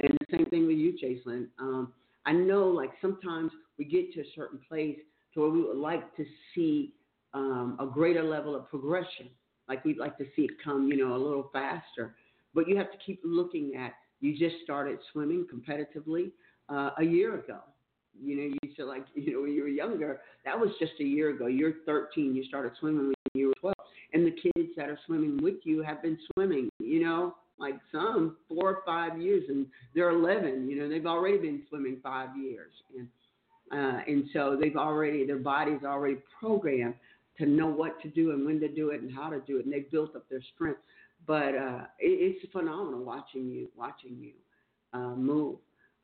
[0.00, 1.46] And the same thing with you, Chaselyn.
[1.58, 1.92] Um,
[2.26, 4.98] I know, like sometimes we get to a certain place
[5.34, 6.94] to where we would like to see
[7.32, 9.28] um, a greater level of progression.
[9.68, 12.16] Like we'd like to see it come, you know, a little faster.
[12.54, 13.92] But you have to keep looking at.
[14.20, 16.30] You just started swimming competitively
[16.68, 17.58] uh, a year ago.
[18.18, 21.04] You know, you said like, you know, when you were younger, that was just a
[21.04, 21.46] year ago.
[21.46, 22.34] You're 13.
[22.34, 23.74] You started swimming when you were 12,
[24.14, 26.70] and the kids that are swimming with you have been swimming.
[26.78, 30.68] You know, like some four or five years, and they're 11.
[30.68, 33.08] You know, they've already been swimming five years, and
[33.72, 36.94] uh, and so they've already their body's already programmed
[37.38, 39.64] to know what to do and when to do it and how to do it,
[39.64, 40.80] and they've built up their strength.
[41.26, 44.32] But uh, it, it's phenomenal watching you watching you
[44.92, 45.56] uh, move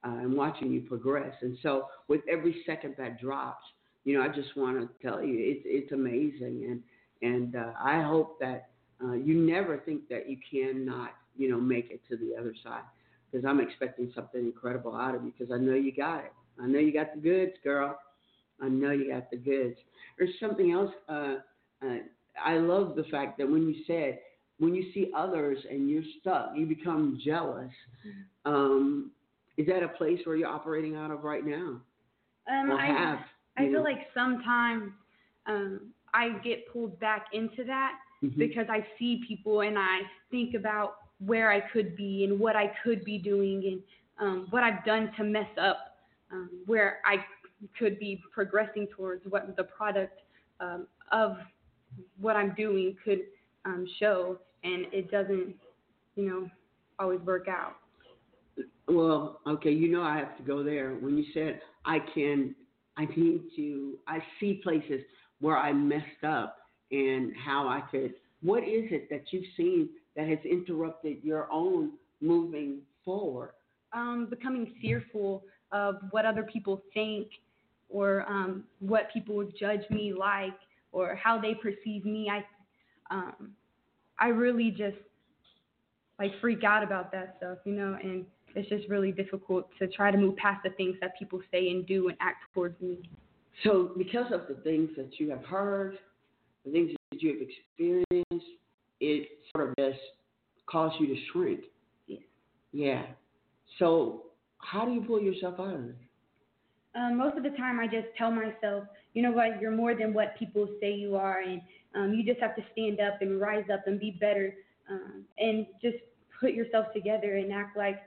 [0.05, 1.35] uh, and watching you progress.
[1.43, 3.65] And so with every second that drops,
[4.05, 6.83] you know, I just want to tell you it's it's amazing, and
[7.23, 8.71] and uh, I hope that
[9.03, 12.83] uh, you never think that you cannot you know make it to the other side
[13.31, 16.33] because I'm expecting something incredible out of you because I know you got it.
[16.63, 17.99] I know you got the goods, girl.
[18.61, 19.77] I know you got the goods.
[20.19, 20.91] There's something else.
[21.09, 21.37] Uh,
[21.85, 21.97] uh,
[22.45, 24.19] I love the fact that when you said
[24.59, 27.71] when you see others and you're stuck, you become jealous.
[28.45, 29.11] Um,
[29.57, 31.81] is that a place where you're operating out of right now?
[32.51, 33.19] Um, or I, have?
[33.57, 33.83] I feel know?
[33.83, 34.93] like sometimes
[35.47, 38.39] um, I get pulled back into that Mhm.
[38.39, 42.69] because I see people and I think about where I could be and what I
[42.83, 43.83] could be doing and
[44.19, 45.97] um, what I've done to mess up,
[46.31, 47.25] um, where I
[47.79, 50.21] could be progressing towards what the product
[50.61, 51.37] um, of
[52.21, 53.21] what I'm doing could
[53.65, 55.55] um, show, and it doesn't,
[56.17, 56.51] you know,
[56.99, 57.77] always work out.
[58.89, 60.95] Well, okay, you know I have to go there.
[60.95, 62.55] When you said I can,
[62.97, 65.01] I need to, I see places
[65.41, 66.59] where I messed up
[66.91, 68.15] and how I could.
[68.43, 73.53] What is it that you've seen that has interrupted your own moving forward?
[73.93, 77.29] um, becoming fearful of what other people think
[77.89, 80.55] or um, what people would judge me like
[80.93, 82.29] or how they perceive me.
[82.31, 82.45] I
[83.13, 83.53] um,
[84.19, 84.97] I really just
[86.19, 90.11] like freak out about that stuff, you know, and it's just really difficult to try
[90.11, 92.99] to move past the things that people say and do and act towards me.
[93.65, 95.99] So, because of the things that you have heard,
[96.65, 98.47] the things that you have experienced,
[99.01, 100.01] it sort of just
[100.67, 101.61] caused you to shrink.
[102.07, 102.19] Yeah.
[102.73, 103.03] Yeah.
[103.79, 104.25] So,
[104.59, 105.97] how do you pull yourself out of it?
[106.95, 110.15] Um, most of the time, I just tell myself, you know what, you're more than
[110.15, 111.61] what people say you are, and
[111.95, 114.55] um, you just have to stand up and rise up and be better,
[114.91, 115.97] um, and just
[116.41, 118.01] put yourself together and act like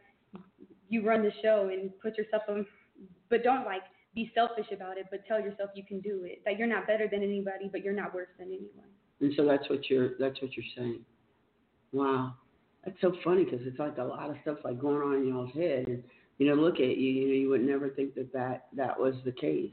[0.90, 2.66] you run the show and put yourself on,
[3.30, 6.58] but don't like be selfish about it, but tell yourself you can do it, that
[6.58, 8.90] you're not better than anybody, but you're not worse than anyone.
[9.22, 11.02] And so that's what you're that's what you're saying.
[11.92, 12.34] Wow,
[12.84, 15.54] that's so funny because it's like a lot of stuff like going on in y'all's
[15.54, 16.04] head, and
[16.38, 19.16] you know, look at you, you know, you would never think that that that was
[19.24, 19.72] the case,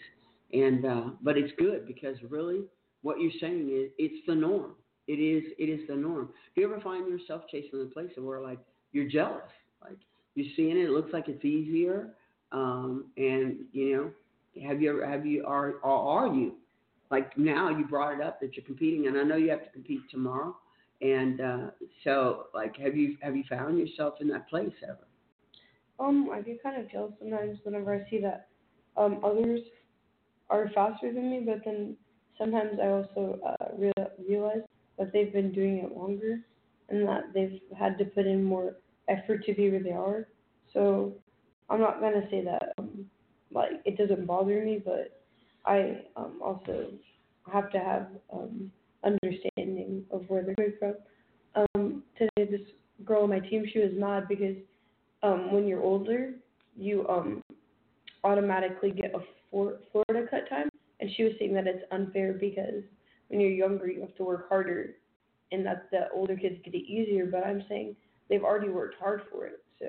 [0.53, 2.63] and uh, but it's good because really,
[3.03, 4.73] what you're saying is it's the norm.
[5.09, 6.31] It is it is the norm.
[6.55, 8.59] Do you ever find yourself chasing a place where like
[8.93, 9.43] you're jealous,
[9.83, 9.99] like
[10.35, 12.11] you're seeing it, it looks like it's easier,
[12.53, 16.55] um, and you know, have you ever have you are are you
[17.11, 19.71] like now you brought it up that you're competing and I know you have to
[19.71, 20.57] compete tomorrow
[21.01, 21.67] and uh,
[22.05, 25.07] so like have you have you found yourself in that place ever
[25.99, 28.49] Um, I get kind of jealous sometimes whenever I see that
[28.97, 29.61] um others
[30.51, 31.97] are faster than me, but then
[32.39, 33.93] sometimes I also uh, real,
[34.29, 34.63] realize
[34.99, 36.41] that they've been doing it longer
[36.89, 38.77] and that they've had to put in more
[39.09, 40.29] effort to be where they are.
[40.73, 41.15] So
[41.71, 43.07] I'm not gonna say that um,
[43.51, 45.21] like it doesn't bother me, but
[45.65, 46.89] I um, also
[47.53, 48.71] have to have um,
[49.05, 50.95] understanding of where they're coming from.
[51.75, 52.67] Um, today, this
[53.05, 54.57] girl on my team, she was mad because
[55.23, 56.35] um, when you're older,
[56.77, 57.43] you um,
[58.25, 60.69] automatically get a Florida cut time,
[61.17, 62.83] she was saying that it's unfair because
[63.29, 64.97] when you're younger, you have to work harder,
[65.51, 67.27] and that the older kids get it easier.
[67.27, 67.97] But I'm saying
[68.29, 69.87] they've already worked hard for it, so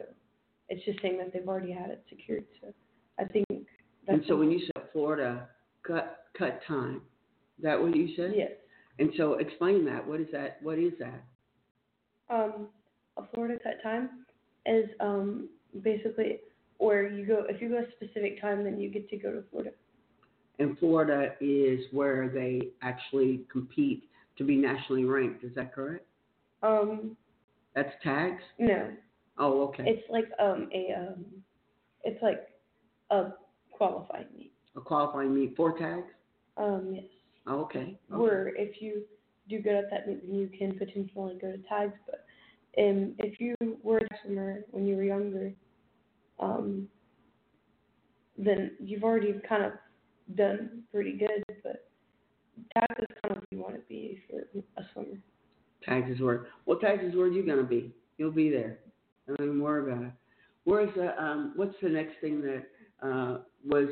[0.69, 2.45] it's just saying that they've already had it secured.
[2.61, 2.73] So
[3.19, 5.47] I think that's and so when you said Florida
[5.85, 7.01] cut cut time
[7.57, 8.51] is that what you said yes,
[8.99, 11.23] and so explain that what is that what is that
[12.29, 12.67] um,
[13.17, 14.09] a Florida cut time
[14.65, 15.49] is um
[15.81, 16.39] basically
[16.77, 19.43] where you go if you go a specific time, then you get to go to
[19.49, 19.71] Florida.
[20.59, 24.03] And Florida is where they actually compete
[24.37, 26.05] to be nationally ranked is that correct
[26.61, 27.15] Um,
[27.75, 28.41] That's tags.
[28.59, 28.91] No,
[29.37, 29.83] Oh, okay.
[29.87, 31.25] it's like um a um,
[32.03, 32.41] it's like
[33.09, 33.31] a
[33.71, 34.53] qualifying meet.
[34.75, 36.07] a qualifying meet for tags.
[36.57, 37.05] Um, yes.
[37.47, 37.79] Oh, okay.
[37.79, 37.97] okay.
[38.09, 39.03] Where if you
[39.49, 41.93] do good at that meet, then you can potentially go to tags.
[42.05, 42.25] But
[42.81, 45.51] um, if you were a swimmer when you were younger,
[46.39, 46.87] um,
[48.37, 49.73] then you've already kind of
[50.35, 51.43] done pretty good.
[51.63, 51.87] But
[52.73, 55.17] tags is kind of what you want to be if you're a swimmer.
[55.83, 56.47] Tags is where.
[56.65, 57.93] What tags is where you gonna be?
[58.17, 58.79] You'll be there.
[59.27, 60.11] Don't even worry about it.
[60.63, 61.53] Where's the um?
[61.55, 62.63] What's the next thing that
[63.05, 63.89] uh was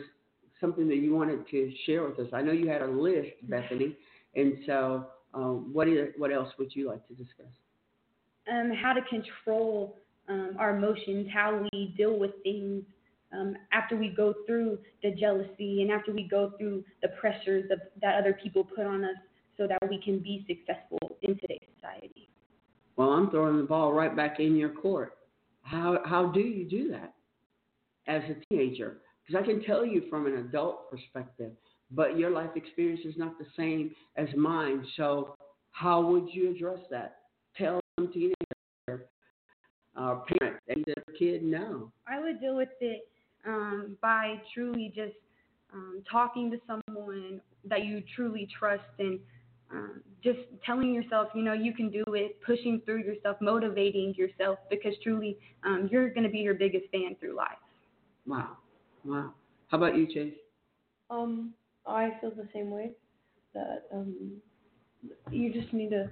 [0.60, 2.28] something that you wanted to share with us?
[2.34, 3.98] I know you had a list, Bethany,
[4.36, 7.52] and so um, what is what else would you like to discuss?
[8.50, 9.98] um, how to control
[10.30, 12.84] um, our emotions, how we deal with things
[13.34, 17.80] um, after we go through the jealousy and after we go through the pressures of,
[18.02, 19.16] that other people put on us
[19.58, 22.30] so that we can be successful in today's society.
[22.96, 25.14] Well, I'm throwing the ball right back in your court.
[25.64, 27.14] How how do you do that
[28.08, 28.98] as a teenager?
[29.26, 31.52] Because I can tell you from an adult perspective,
[31.92, 34.86] but your life experience is not the same as mine.
[34.98, 35.36] So
[35.72, 37.18] how would you address that?
[37.58, 39.08] Tell some teenager
[39.96, 41.92] or parent that their kid no.
[42.08, 43.11] I would deal with it
[43.46, 45.16] um, by truly just
[45.74, 49.20] um, talking to someone that you truly trust and
[49.72, 54.60] um, just telling yourself, you know, you can do it, pushing through yourself, motivating yourself,
[54.70, 57.58] because truly um, you're going to be your biggest fan through life.
[58.28, 58.58] Wow,
[59.06, 59.34] wow.
[59.70, 60.34] How about you, Chase?
[61.10, 61.54] Um,
[61.88, 62.92] I feel the same way.
[63.54, 64.34] That um,
[65.30, 66.10] you just need to.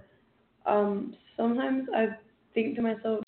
[0.65, 2.07] Um, sometimes I
[2.53, 3.23] think to myself,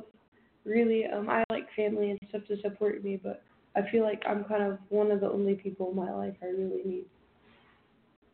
[0.65, 3.43] really, um, I like family and stuff to support me, but
[3.75, 6.47] I feel like I'm kind of one of the only people in my life I
[6.47, 7.05] really need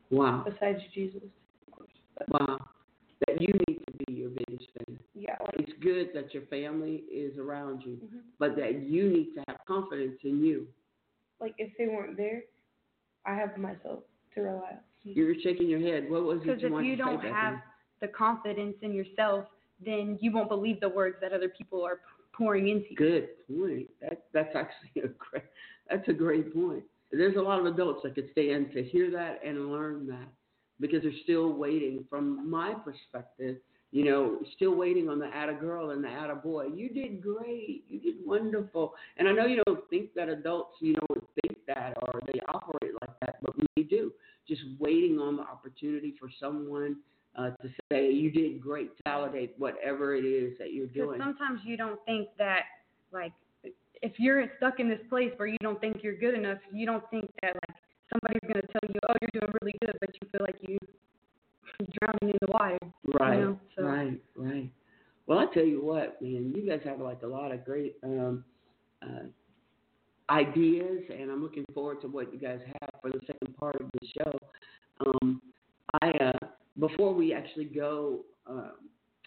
[0.09, 1.21] Wow, besides Jesus.
[1.67, 1.89] Of course.
[2.17, 2.57] But wow.
[3.27, 4.97] That you need to be your biggest fan.
[5.15, 8.19] yeah, like It's good that your family is around you, mhm.
[8.39, 10.67] but that you need to have confidence in you.
[11.41, 12.41] like if they weren't there,
[13.25, 13.99] I have myself
[14.35, 14.79] to rely on.
[15.03, 16.09] You were shaking your head.
[16.09, 17.61] What was it Because if you don't have Bethany?
[18.01, 19.45] the confidence in yourself,
[19.83, 21.99] then you won't believe the words that other people are
[22.37, 22.95] pouring into you.
[22.95, 23.89] Good point.
[24.01, 25.43] That that's actually a great
[25.89, 26.83] that's a great point.
[27.11, 30.27] There's a lot of adults that could stand to hear that and learn that
[30.79, 32.03] because they're still waiting.
[32.09, 33.57] From my perspective,
[33.91, 36.65] you know, still waiting on the atta girl and the atta boy.
[36.75, 37.85] You did great.
[37.87, 38.93] You did wonderful.
[39.17, 42.93] And I know you don't think that adults, you know, think that or they operate
[43.01, 44.11] like that, but we do.
[44.47, 46.97] Just waiting on the opportunity for someone
[47.37, 51.19] uh, to say you did great, validate whatever it is that you're doing.
[51.19, 52.61] sometimes you don't think that,
[53.11, 53.31] like,
[54.01, 57.07] if you're stuck in this place where you don't think you're good enough, you don't
[57.09, 57.77] think that, like,
[58.11, 60.79] somebody's going to tell you, oh, you're doing really good, but you feel like you're
[61.99, 62.77] drowning in the water.
[63.19, 64.69] Right, know, so- right, right.
[65.27, 68.45] Well, I tell you what, man, you guys have like a lot of great um,
[69.03, 69.25] uh,
[70.29, 73.89] ideas, and I'm looking forward to what you guys have for the second part of
[73.99, 74.39] the show.
[75.05, 75.41] Um,
[76.01, 76.47] I uh,
[76.79, 78.71] before we actually go uh,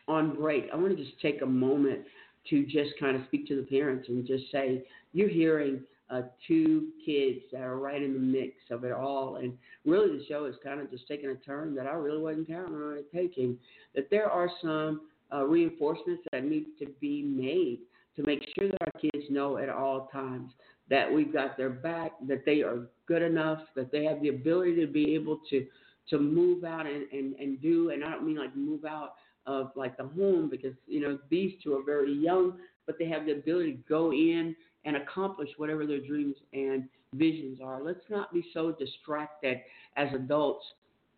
[0.09, 2.01] on break, I want to just take a moment
[2.49, 6.89] to just kind of speak to the parents and just say you're hearing uh, two
[7.05, 9.53] kids that are right in the mix of it all, and
[9.85, 12.75] really the show is kind of just taking a turn that I really wasn't counting
[12.75, 13.57] on it taking.
[13.95, 17.79] That there are some uh, reinforcements that need to be made
[18.17, 20.51] to make sure that our kids know at all times
[20.89, 24.75] that we've got their back, that they are good enough, that they have the ability
[24.81, 25.65] to be able to
[26.11, 29.15] to move out and, and, and do, and I don't mean like move out
[29.47, 32.55] of like the home because, you know, these two are very young,
[32.87, 37.59] but they have the ability to go in and accomplish whatever their dreams and visions
[37.63, 37.83] are.
[37.83, 39.61] Let's not be so distracted
[39.97, 40.65] as adults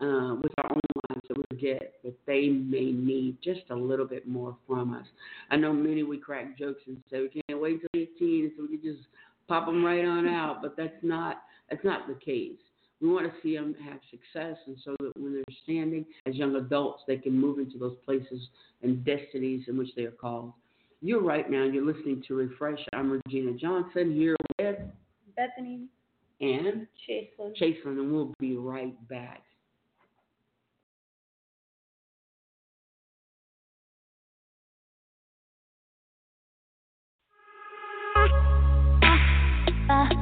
[0.01, 4.07] uh, with our own lives that we forget that they may need just a little
[4.07, 5.07] bit more from us.
[5.51, 8.79] I know many we crack jokes and say we can't wait till 18 so we
[8.79, 9.07] can just
[9.49, 12.59] pop them right on out, but that's not that's not the case.
[13.03, 16.55] We want to see them have success, and so that when they're standing as young
[16.55, 18.49] adults, they can move into those places
[18.83, 20.53] and destinies in which they are called.
[21.01, 21.65] You're right now.
[21.65, 22.79] You're listening to Refresh.
[22.93, 24.77] I'm Regina Johnson here with
[25.35, 25.87] Bethany,
[26.41, 27.57] and Chaselyn.
[27.61, 29.43] Chaselyn, and we'll be right back.
[39.89, 40.22] No, I'm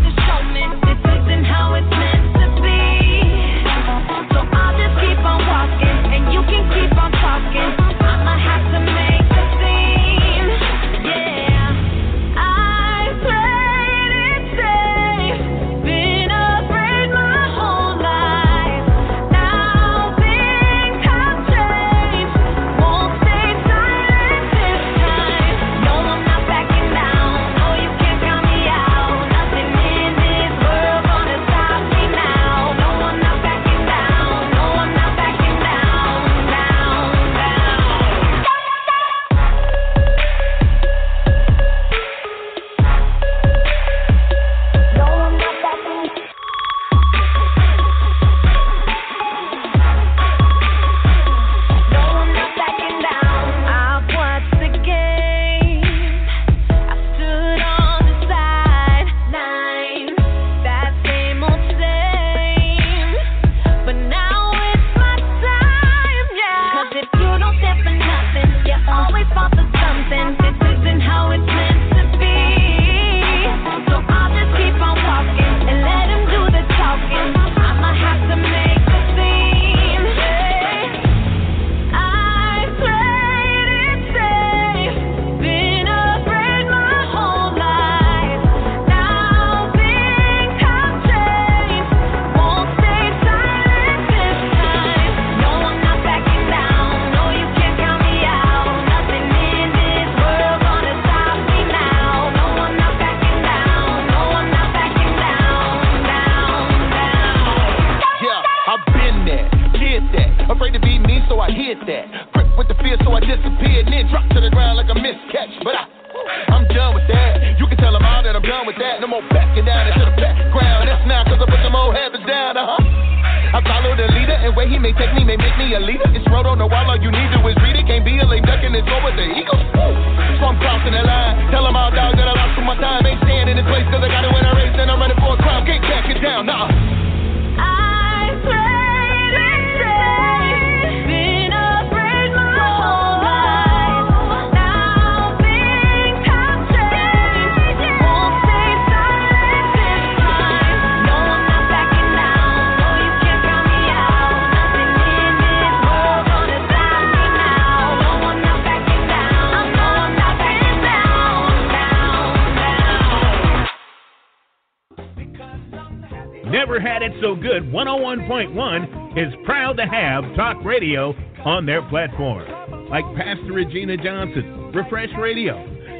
[168.11, 171.13] 101.1 is proud to have talk radio
[171.45, 172.43] on their platform.
[172.89, 175.55] Like Pastor Regina Johnson, Refresh Radio,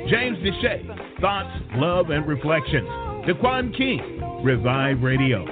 [0.09, 2.87] James Deshay, Thoughts, Love, and Reflections,
[3.25, 5.45] Daquan King, Revive Radio,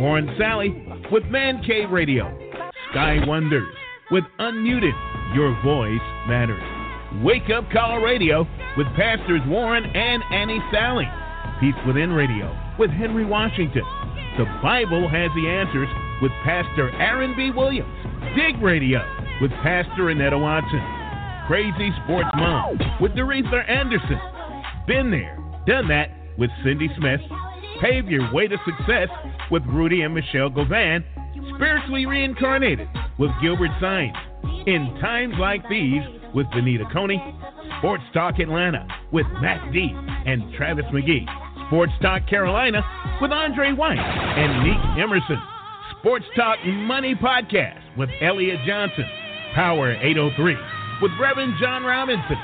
[0.00, 2.32] Warren Sally with Man Cave Radio,
[2.92, 3.68] Sky Wonders
[4.10, 4.94] with Unmuted,
[5.34, 6.62] Your Voice Matters,
[7.22, 8.46] Wake Up Call Radio
[8.78, 11.08] with Pastors Warren and Annie Sally,
[11.60, 13.84] Peace Within Radio with Henry Washington,
[14.38, 15.88] The Bible Has the Answers
[16.22, 17.50] with Pastor Aaron B.
[17.50, 17.88] Williams,
[18.36, 19.00] Dig Radio
[19.40, 20.82] with Pastor Annetta Watson,
[21.46, 24.20] Crazy Sports Mom with Doretha Anderson,
[24.86, 27.20] Been There, Done That with Cindy Smith,
[27.80, 29.08] Pave Your Way to Success
[29.50, 31.04] with Rudy and Michelle Govan,
[31.54, 32.88] Spiritually Reincarnated
[33.18, 34.16] with Gilbert Sines,
[34.66, 36.02] In Times Like These
[36.34, 37.22] with Benita Coney,
[37.78, 41.26] Sports Talk Atlanta with Matt D and Travis McGee,
[41.68, 42.82] Sports Talk Carolina
[43.20, 45.38] with Andre White and Nick Emerson,
[46.06, 49.04] Sports Talk Money Podcast with Elliot Johnson,
[49.56, 50.54] Power 803
[51.02, 52.36] with Reverend John Robinson,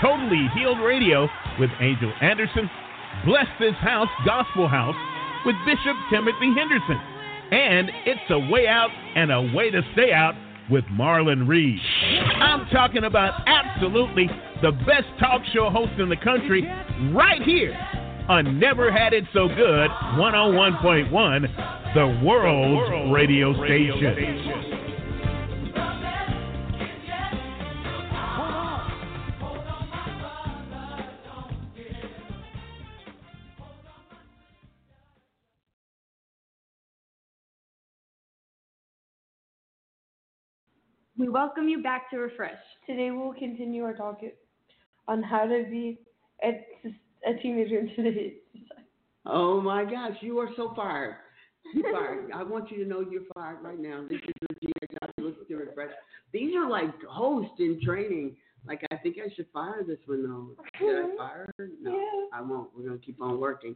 [0.00, 1.28] Totally Healed Radio
[1.60, 2.70] with Angel Anderson,
[3.26, 4.96] Bless This House Gospel House
[5.44, 6.96] with Bishop Timothy Henderson,
[7.52, 10.32] and It's a Way Out and a Way to Stay Out
[10.70, 11.80] with Marlon Reed.
[12.40, 14.30] I'm talking about absolutely
[14.62, 16.66] the best talk show host in the country
[17.12, 17.76] right here
[18.30, 24.78] on Never Had It So Good 101.1, the world's radio station.
[41.18, 42.52] We welcome you back to Refresh.
[42.86, 44.20] Today we'll continue our talk
[45.08, 45.98] on how to be
[46.42, 46.64] a,
[47.28, 48.88] a teenager in today's society.
[49.26, 51.16] Oh my gosh, you are so fired.
[51.74, 52.30] You're fired.
[52.34, 54.04] I want you to know you're fired right now.
[54.08, 55.24] This is Regina Johnson.
[55.24, 55.90] Listen to refresh.
[56.32, 58.36] These are like hosts in training.
[58.66, 60.64] Like I think I should fire this one though.
[60.78, 61.68] Should I fire her?
[61.80, 62.38] No, Yeah.
[62.38, 62.70] I won't.
[62.76, 63.74] We're gonna keep on working.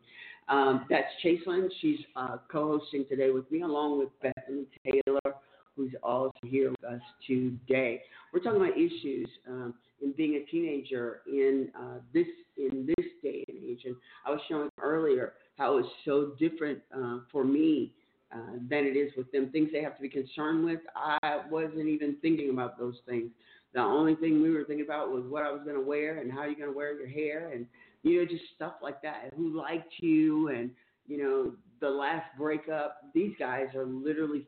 [0.49, 1.69] Um, that's Chaselyn.
[1.81, 5.35] She's uh, co-hosting today with me, along with Bethany Taylor,
[5.77, 8.03] who's also here with us today.
[8.33, 13.45] We're talking about issues um, in being a teenager in uh, this in this day
[13.49, 13.83] and age.
[13.85, 13.95] And
[14.27, 17.93] I was showing earlier how it's so different uh, for me
[18.35, 19.51] uh, than it is with them.
[19.51, 20.81] Things they have to be concerned with.
[20.95, 23.31] I wasn't even thinking about those things.
[23.75, 26.33] The only thing we were thinking about was what I was going to wear and
[26.33, 27.67] how you're going to wear your hair and
[28.03, 29.33] you know just stuff like that.
[29.37, 30.71] Who liked you and
[31.07, 33.03] you know the last breakup.
[33.15, 34.47] These guys are literally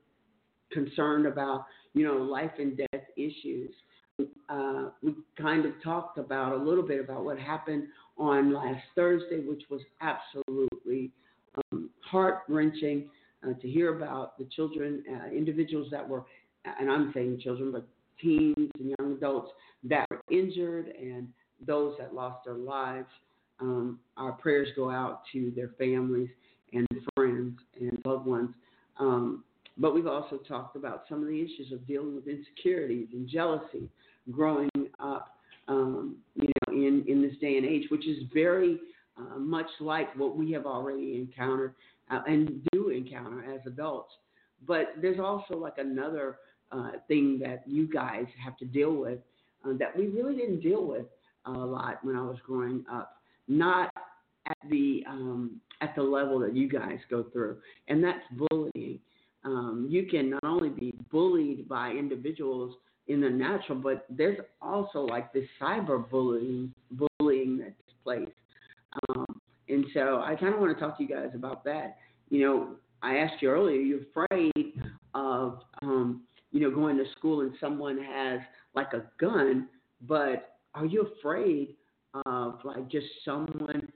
[0.73, 3.71] concerned about you know life and death issues.
[4.49, 7.85] Uh, we kind of talked about a little bit about what happened
[8.17, 11.13] on last Thursday, which was absolutely
[11.73, 13.09] um, heart wrenching
[13.47, 16.25] uh, to hear about the children, uh, individuals that were,
[16.81, 17.87] and I'm saying children, but
[18.21, 19.53] teens and young adults
[19.85, 21.29] that were injured and
[21.65, 23.09] those that lost their lives.
[23.61, 26.31] Um, our prayers go out to their families
[26.73, 28.51] and friends and loved ones.
[28.99, 29.45] Um,
[29.79, 33.89] but we've also talked about some of the issues of dealing with insecurities and jealousy
[34.31, 35.37] growing up,
[35.69, 38.79] um, you know, in, in this day and age, which is very
[39.17, 41.75] uh, much like what we have already encountered
[42.11, 44.13] uh, and do encounter as adults.
[44.67, 46.39] But there's also like another
[46.73, 49.19] uh, thing that you guys have to deal with
[49.65, 51.07] uh, that we really didn't deal with
[51.47, 53.17] a lot when I was growing up,
[53.47, 53.91] not
[54.47, 58.99] at the um, at the level that you guys go through, and that's bullying.
[59.45, 62.75] Um, you can not only be bullied by individuals
[63.07, 68.29] in the natural, but there's also like this cyber bullying bullying that takes place.
[69.09, 69.27] Um,
[69.69, 71.99] and so I kind of want to talk to you guys about that.
[72.31, 72.69] You know,
[73.03, 74.81] I asked you earlier, you're afraid
[75.15, 78.41] of, um, you know, going to school and someone has
[78.75, 79.69] like a gun
[80.07, 81.75] but are you afraid
[82.27, 83.91] of like just someone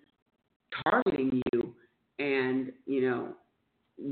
[0.85, 1.75] targeting you
[2.19, 3.29] and you know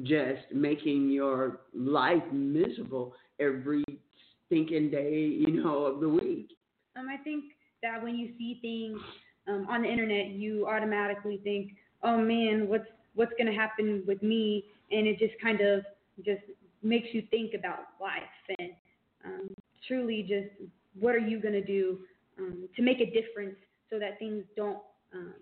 [0.02, 3.84] just making your life miserable every
[4.46, 6.48] stinking day you know of the week?
[6.96, 7.44] Um, I think
[7.82, 9.00] that when you see things
[9.48, 11.72] um, on the internet, you automatically think,
[12.02, 15.84] "Oh man, what's what's going to happen with me?" And it just kind of
[16.24, 16.42] just
[16.82, 18.22] makes you think about life
[18.58, 18.70] and
[19.24, 19.48] um,
[19.86, 21.98] truly just what are you going to do
[22.38, 23.56] um, to make a difference
[23.90, 24.78] so that things don't
[25.14, 25.34] um,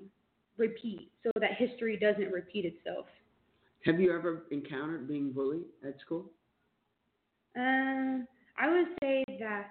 [0.56, 3.06] repeat, so that history doesn't repeat itself.
[3.84, 6.30] Have you ever encountered being bullied at school?
[7.56, 8.26] Um,
[8.58, 9.70] I would say that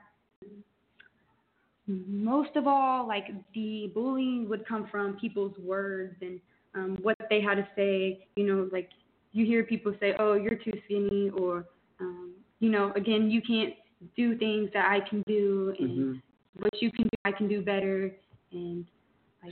[1.88, 6.40] most of all, like the bullying would come from people's words and
[6.76, 8.28] um, what they had to say.
[8.36, 8.90] You know, like
[9.32, 11.66] you hear people say, "Oh, you're too skinny," or
[12.00, 13.74] um, you know, again, you can't
[14.16, 16.22] do things that I can do, and Mhm.
[16.60, 18.12] what you can do, I can do better.
[18.52, 18.86] And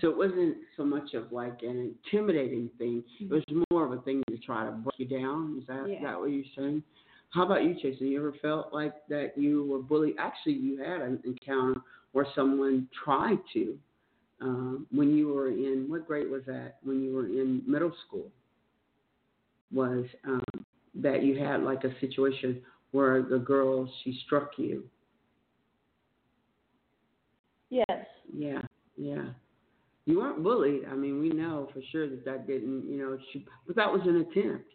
[0.02, 3.04] So it wasn't so much of like an intimidating thing.
[3.20, 5.58] It was more of a thing to try to break you down.
[5.62, 6.02] Is that Yeah.
[6.04, 6.84] that what you're saying?
[7.30, 7.74] How about you?
[7.74, 10.16] Have you ever felt like that you were bullied?
[10.18, 11.82] Actually, you had an encounter
[12.14, 13.78] where someone tried to.
[14.42, 16.78] Um, when you were in what grade was that?
[16.84, 18.32] When you were in middle school,
[19.72, 20.44] was um,
[20.96, 24.84] that you had like a situation where the girl she struck you?
[27.70, 28.06] Yes.
[28.34, 28.62] Yeah,
[28.98, 29.26] yeah.
[30.06, 30.84] You weren't bullied.
[30.90, 34.02] I mean, we know for sure that that didn't, you know, she, but that was
[34.06, 34.72] an attempt.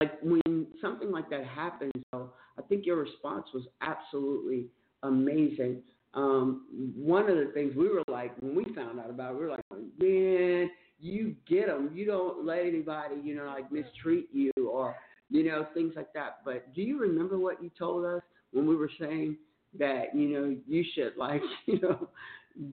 [0.00, 4.68] Like when something like that happens, though, I think your response was absolutely
[5.02, 5.82] amazing.
[6.14, 6.66] Um,
[6.96, 9.50] one of the things we were like when we found out about, it, we were
[9.50, 9.64] like,
[9.98, 11.90] man, you get them.
[11.94, 14.94] You don't let anybody, you know, like mistreat you or,
[15.30, 16.38] you know, things like that.
[16.44, 19.36] But do you remember what you told us when we were saying
[19.78, 22.08] that, you know, you should like, you know,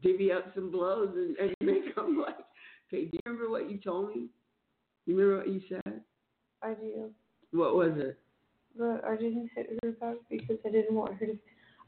[0.02, 2.38] divvy up some blows and, and make them like,
[2.88, 4.28] okay, do you remember what you told me?
[5.06, 6.02] You remember what you said?
[6.62, 7.10] I do.
[7.52, 8.18] What was it?
[8.78, 11.38] But I didn't hit her back because I didn't want her to.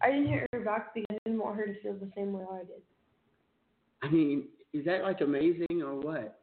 [0.02, 2.44] I didn't hit her back because I didn't want her to feel the same way
[2.52, 2.82] I did.
[4.02, 6.40] I mean, is that like amazing or what?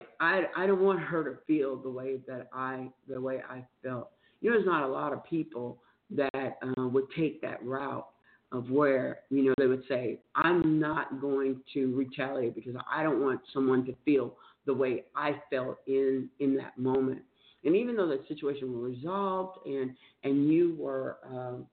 [0.00, 3.64] Like, I I don't want her to feel the way that I the way I
[3.82, 4.10] felt.
[4.40, 8.08] You know, there's not a lot of people that uh, would take that route
[8.52, 13.22] of where you know they would say, I'm not going to retaliate because I don't
[13.22, 14.34] want someone to feel
[14.66, 17.22] the way I felt in in that moment.
[17.64, 19.94] And even though the situation was resolved and
[20.24, 21.66] and you were um,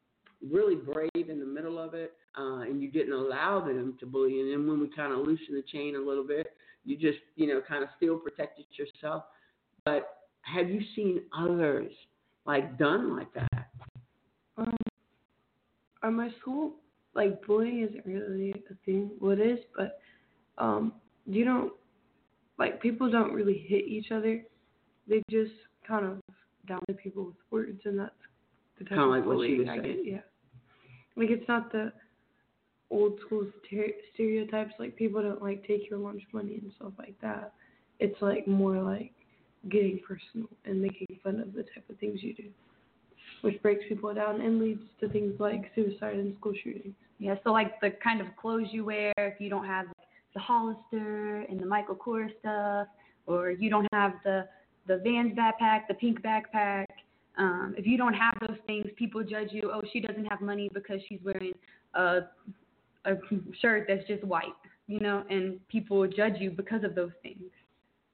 [0.51, 4.41] really brave in the middle of it, uh, and you didn't allow them to bully.
[4.41, 6.47] And then when we kind of loosened the chain a little bit,
[6.83, 9.23] you just, you know, kind of still protected yourself.
[9.85, 11.91] But have you seen others
[12.45, 13.54] like done like that?
[16.05, 16.73] At my school,
[17.15, 19.09] like bullying isn't really a thing.
[19.19, 19.99] what What is, but
[20.59, 20.93] um,
[21.25, 21.73] you don't
[22.59, 24.43] like people don't really hit each other.
[25.07, 25.51] They just
[25.87, 26.21] kind of
[26.69, 28.11] downplay people with words, and that's
[28.77, 29.95] the type Kinda like what she bullying was I saying.
[30.03, 30.05] get.
[30.05, 30.21] Yeah,
[31.15, 31.91] like it's not the
[32.91, 37.19] old school stere- stereotypes like people don't like take your lunch money and stuff like
[37.21, 37.53] that.
[37.99, 39.13] It's like more like
[39.69, 42.49] getting personal and making fun of the type of things you do,
[43.45, 46.95] which breaks people down and leads to things like suicide and school shootings.
[47.19, 49.85] Yeah, so like the kind of clothes you wear, if you don't have
[50.33, 52.87] the Hollister and the Michael Kors stuff,
[53.27, 54.47] or you don't have the
[54.87, 56.85] the Vans backpack, the pink backpack,
[57.37, 59.71] um, if you don't have those things, people judge you.
[59.71, 61.53] Oh, she doesn't have money because she's wearing
[61.93, 62.21] a
[63.05, 63.13] a
[63.61, 67.43] shirt that's just white, you know, and people judge you because of those things.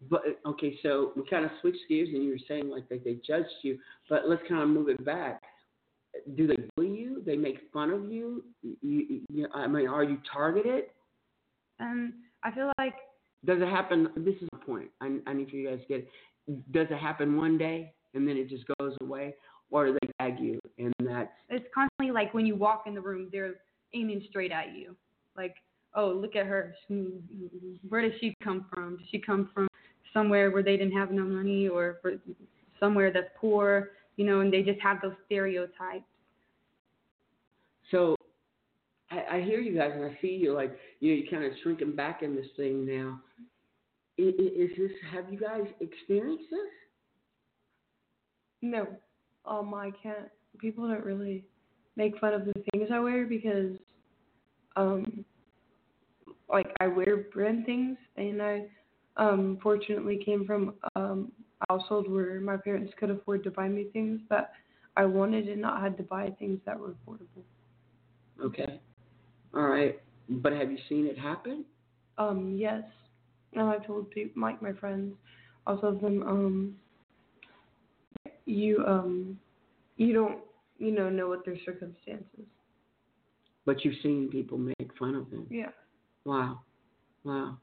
[0.09, 3.17] But okay, so we kind of switched gears, and you were saying like that they
[3.25, 3.77] judged you,
[4.09, 5.41] but let's kind of move it back.
[6.35, 7.23] Do they bully you?
[7.25, 8.43] They make fun of you?
[8.81, 10.85] you, you I mean, are you targeted?
[11.79, 12.95] Um, I feel like
[13.45, 14.09] Does it happen?
[14.17, 14.89] This is the point.
[15.01, 16.07] I, I need for you guys to get
[16.47, 16.71] it.
[16.71, 19.35] Does it happen one day and then it just goes away,
[19.69, 23.01] or do they tag you and that's it's constantly like when you walk in the
[23.01, 23.55] room, they're
[23.93, 24.95] aiming straight at you.
[25.35, 25.55] Like,
[25.95, 26.75] oh, look at her.
[27.87, 28.97] Where does she come from?
[28.97, 29.67] Does she come from
[30.13, 32.13] somewhere where they didn't have no money, or for
[32.79, 33.89] somewhere that's poor?
[34.17, 36.05] You know, and they just have those stereotypes.
[37.91, 38.15] So
[39.09, 41.57] I, I hear you guys and I see you like you know you're kind of
[41.63, 43.19] shrinking back in this thing now.
[44.19, 44.91] I- i- Is this?
[45.11, 46.69] Have you guys experienced this?
[48.61, 48.87] No,
[49.45, 50.29] um, I can't.
[50.59, 51.43] People don't really
[51.95, 53.71] make fun of the things I wear because,
[54.75, 55.25] um,
[56.49, 58.65] like I wear brand things, and I,
[59.21, 63.85] um, fortunately came from um a household where my parents could afford to buy me
[63.93, 64.51] things that
[64.97, 67.43] I wanted and not had to buy things that were affordable.
[68.43, 68.81] Okay.
[69.53, 70.01] All right.
[70.27, 71.65] But have you seen it happen?
[72.17, 72.83] Um, yes.
[73.53, 75.13] And I've told people, like my friends,
[75.67, 76.75] also of them, um,
[78.45, 79.39] you um,
[79.97, 80.39] you don't,
[80.79, 82.45] you know, know what their circumstances.
[83.65, 85.45] But you've seen people make fun of them.
[85.49, 85.69] Yeah.
[86.25, 86.61] Wow.
[87.23, 87.57] Wow.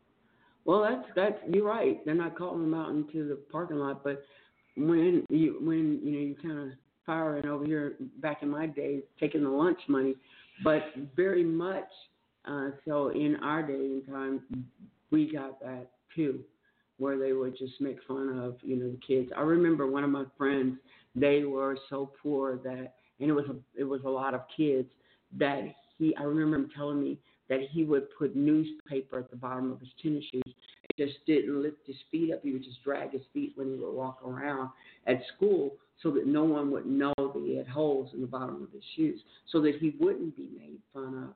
[0.68, 2.04] Well, that's that's you're right.
[2.04, 4.22] They're not calling them out into the parking lot, but
[4.76, 6.68] when you when you know you kind of
[7.06, 10.14] firing over here back in my day, taking the lunch money,
[10.62, 10.82] but
[11.16, 11.88] very much
[12.44, 14.42] uh, so in our day and time,
[15.10, 16.40] we got that too,
[16.98, 19.32] where they would just make fun of you know the kids.
[19.34, 20.76] I remember one of my friends;
[21.16, 24.90] they were so poor that, and it was a it was a lot of kids
[25.38, 25.62] that
[25.96, 26.14] he.
[26.16, 29.88] I remember him telling me that he would put newspaper at the bottom of his
[30.02, 30.42] tennis shoes.
[30.44, 32.40] It just didn't lift his feet up.
[32.42, 34.70] He would just drag his feet when he would walk around
[35.06, 38.62] at school so that no one would know that he had holes in the bottom
[38.62, 39.20] of his shoes,
[39.50, 41.34] so that he wouldn't be made fun of.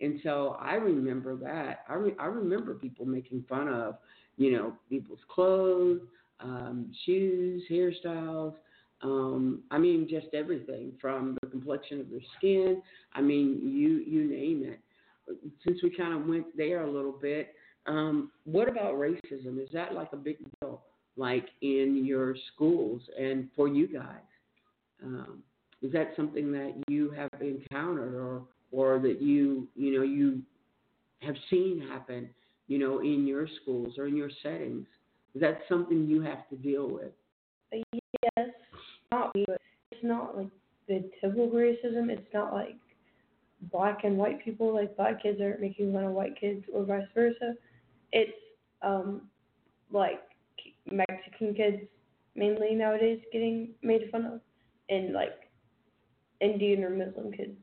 [0.00, 1.84] And so I remember that.
[1.88, 3.96] I, re- I remember people making fun of,
[4.36, 6.00] you know, people's clothes,
[6.40, 8.54] um, shoes, hairstyles.
[9.02, 12.80] Um, I mean, just everything from the complexion of their skin.
[13.12, 14.80] I mean, you you name it
[15.64, 17.54] since we kind of went there a little bit,
[17.86, 19.62] um, what about racism?
[19.62, 20.82] Is that like a big deal,
[21.16, 24.20] like in your schools and for you guys?
[25.02, 25.42] Um,
[25.82, 30.42] is that something that you have encountered, or or that you you know you
[31.20, 32.28] have seen happen,
[32.66, 34.86] you know, in your schools or in your settings?
[35.34, 37.12] Is that something you have to deal with?
[37.92, 38.48] Yes,
[39.12, 40.48] not it's not like
[40.88, 42.10] the typical racism.
[42.10, 42.76] It's not like
[43.62, 47.06] black and white people, like black kids aren't making fun of white kids or vice
[47.14, 47.54] versa.
[48.12, 48.32] It's
[48.82, 49.22] um
[49.90, 50.20] like
[50.90, 51.82] Mexican kids
[52.34, 54.40] mainly nowadays getting made fun of,
[54.88, 55.50] and like
[56.40, 57.56] Indian or Muslim kids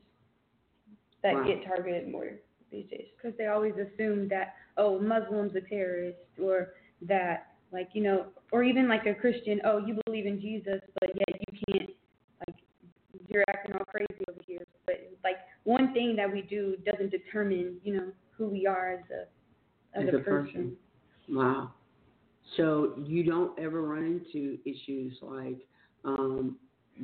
[1.23, 1.43] that Wow.
[1.47, 2.29] get targeted more
[2.71, 3.07] these days.
[3.15, 8.63] because they always assume that oh Muslims are terrorists or that like you know or
[8.63, 11.89] even like a Christian oh you believe in Jesus but yet you can't
[12.47, 12.55] like
[13.27, 14.65] you're acting all crazy over here
[15.65, 18.07] one thing that we do doesn't determine you know
[18.37, 20.53] who we are as a as, As a, a person.
[20.53, 20.77] person.
[21.29, 21.71] Wow.
[22.57, 25.57] So you don't ever run into issues like
[26.05, 26.57] um,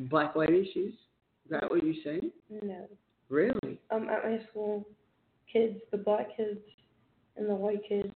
[0.10, 0.94] black white issues?
[0.94, 2.32] Is that what you're saying?
[2.64, 2.88] No.
[3.30, 3.80] Really?
[3.92, 4.86] Um, at my school,
[5.52, 6.60] kids, the black kids
[7.38, 8.12] and the white kids,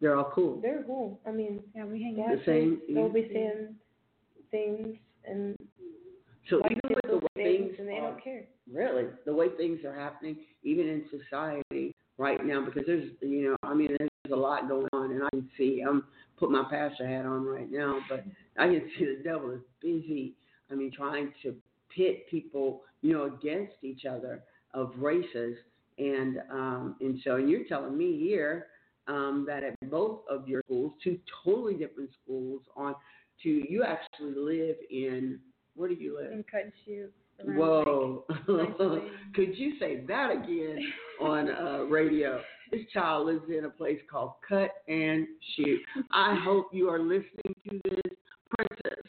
[0.00, 0.60] They're all cool.
[0.60, 1.18] they're cool.
[1.26, 2.36] I mean, Yeah, we hang out.
[2.38, 3.74] The same- kids, they'll be saying
[4.50, 5.56] things and
[6.50, 8.44] So white even kids with the way say things things and they are, don't care.
[8.70, 13.56] really, the way things are happening, even in society right now, because there's, you know,
[13.62, 15.82] I mean, there's a lot going on, and I can see.
[15.86, 16.04] I'm
[16.38, 18.24] put my pastor hat on right now, but
[18.56, 20.34] I can see the devil is busy.
[20.70, 21.54] I mean, trying to
[21.94, 24.42] pit people, you know, against each other
[24.74, 25.56] of races,
[25.98, 28.66] and um, and so, and you're telling me here
[29.08, 32.94] um, that at both of your schools, two totally different schools, on
[33.42, 35.38] to you actually live in
[35.74, 36.32] where do you live?
[36.32, 37.08] and cut and.
[37.44, 38.24] Whoa.
[39.34, 40.78] Could you say that again
[41.20, 42.40] on uh, radio?
[42.70, 45.26] This child lives in a place called Cut and
[45.56, 45.80] Shoot.
[46.12, 48.12] I hope you are listening to this,
[48.50, 49.04] Princess.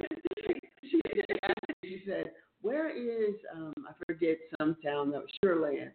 [0.82, 1.00] she,
[1.82, 2.30] she said,
[2.62, 5.90] Where is, um, I forget some town that was Sureland.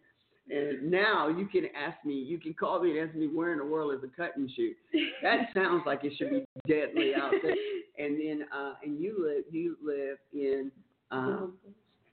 [0.50, 3.58] And now you can ask me, you can call me and ask me where in
[3.58, 4.76] the world is a cut and shoot.
[5.22, 7.54] That sounds like it should be deadly out there.
[7.98, 10.72] And then, uh, and you live, you live in
[11.10, 11.46] uh,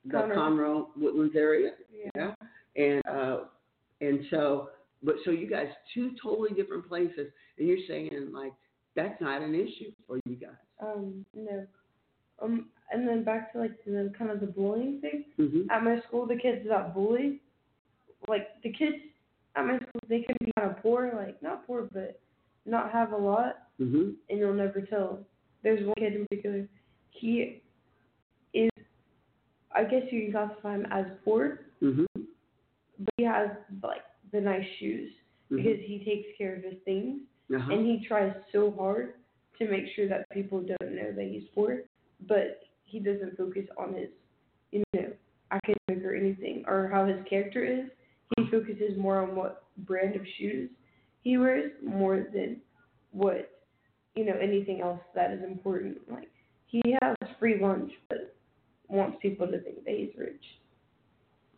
[0.05, 0.87] the Conroe.
[0.97, 1.71] Woodlands area.
[2.15, 2.33] Yeah.
[2.75, 3.37] And uh,
[4.01, 4.69] and so,
[5.03, 8.53] but so you guys two totally different places, and you're saying like
[8.95, 10.51] that's not an issue for you guys.
[10.81, 11.65] Um, no.
[12.41, 15.25] Um, and then back to like the kind of the bullying thing.
[15.39, 15.69] Mm-hmm.
[15.71, 17.41] At my school, the kids that bully,
[18.27, 18.97] like the kids
[19.55, 22.19] at my school, they can be kind of poor, like not poor, but
[22.65, 24.09] not have a lot, Mm-hmm.
[24.29, 25.19] and you'll never tell.
[25.61, 26.67] There's one kid in particular.
[27.11, 27.61] He
[29.77, 32.05] I guess you can classify him as poor, Mm-hmm.
[32.99, 33.49] but he has
[33.83, 34.01] like
[34.31, 35.11] the nice shoes
[35.49, 37.19] because he takes care of his things,
[37.55, 37.71] uh-huh.
[37.71, 39.13] and he tries so hard
[39.59, 41.81] to make sure that people don't know that he's poor,
[42.27, 44.09] but he doesn't focus on his,
[44.71, 45.07] you know,
[45.51, 47.85] academic or anything or how his character is.
[48.37, 50.69] He focuses more on what brand of shoes
[51.21, 52.57] he wears more than
[53.11, 53.51] what,
[54.15, 55.97] you know, anything else that is important.
[56.09, 56.29] Like
[56.67, 58.35] he has free lunch, but
[58.87, 60.43] wants people to think that he's rich.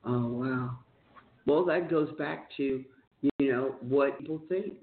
[0.05, 0.79] Oh wow.
[1.45, 2.83] Well, that goes back to
[3.21, 4.73] you know what people think.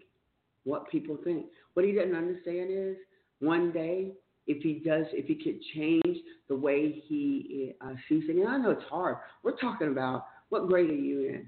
[0.65, 1.47] What people think.
[1.75, 2.97] What he doesn't understand is
[3.41, 4.13] one day
[4.47, 6.19] if he does, if he could change
[6.49, 8.41] the way he uh, sees things.
[8.41, 9.19] And I know it's hard.
[9.43, 11.47] We're talking about what grade are you in?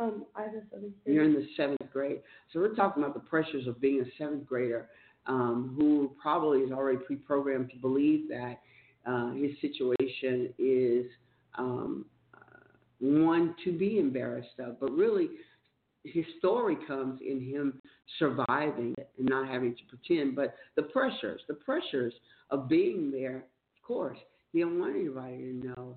[0.00, 2.20] Um, I have a seventh You're in the seventh grade.
[2.52, 4.88] So we're talking about the pressures of being a seventh grader
[5.26, 8.60] um, who probably is already pre-programmed to believe that
[9.08, 11.06] uh, his situation is
[11.56, 12.04] um,
[12.34, 12.58] uh,
[13.00, 15.30] one to be embarrassed of, but really
[16.04, 17.80] his story comes in him
[18.18, 20.36] surviving and not having to pretend.
[20.36, 22.12] But the pressures, the pressures
[22.50, 24.18] of being there, of course,
[24.52, 25.96] he don't want anybody to know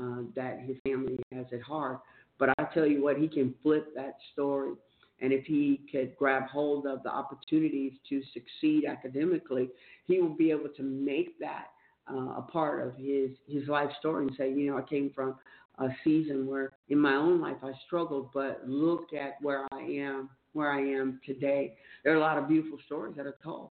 [0.00, 1.98] uh, that his family has it hard.
[2.38, 4.72] But I tell you what, he can flip that story.
[5.20, 9.70] And if he could grab hold of the opportunities to succeed academically,
[10.06, 11.66] he will be able to make that
[12.10, 15.36] uh, a part of his, his life story and say, you know, I came from
[15.78, 20.30] a season where in my own life I struggled, but look at where I am,
[20.52, 21.74] where I am today.
[22.02, 23.70] There are a lot of beautiful stories that are told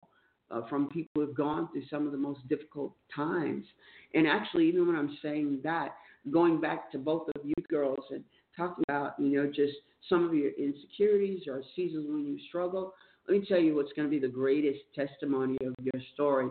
[0.50, 3.64] uh, from people who have gone through some of the most difficult times.
[4.12, 5.96] And actually, even when I'm saying that,
[6.30, 8.24] going back to both of you girls and
[8.56, 9.74] talking about, you know, just
[10.08, 12.94] some of your insecurities or seasons when you struggle,
[13.28, 16.48] let me tell you what's going to be the greatest testimony of your story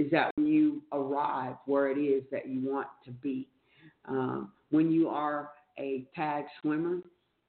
[0.00, 3.46] is that when you arrive where it is that you want to be,
[4.06, 7.00] um, when you are a tag swimmer,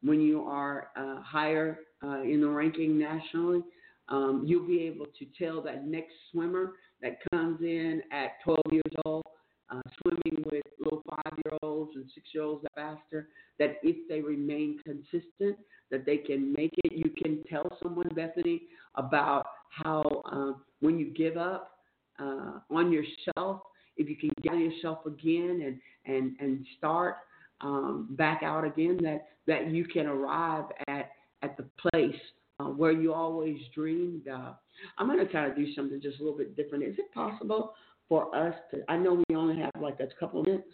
[0.04, 3.62] when you are uh, higher uh, in the ranking nationally,
[4.10, 8.94] um, you'll be able to tell that next swimmer that comes in at 12 years
[9.06, 9.24] old,
[9.70, 13.30] uh, swimming with little five-year-olds and six-year-olds faster,
[13.60, 15.58] that if they remain consistent,
[15.90, 16.92] that they can make it.
[16.92, 18.64] You can tell someone, Bethany,
[18.96, 21.78] about how uh, when you give up
[22.22, 23.62] uh, on yourself,
[23.98, 27.18] if you can gather yourself again and and and start
[27.62, 31.12] um, back out again, that that you can arrive at
[31.44, 32.22] at the place
[32.60, 34.56] uh, where you always dreamed of.
[34.98, 36.84] I'm going to kind of do something just a little bit different.
[36.84, 37.74] Is it possible
[38.10, 38.84] for us to?
[38.90, 40.68] I know we only have like a couple minutes.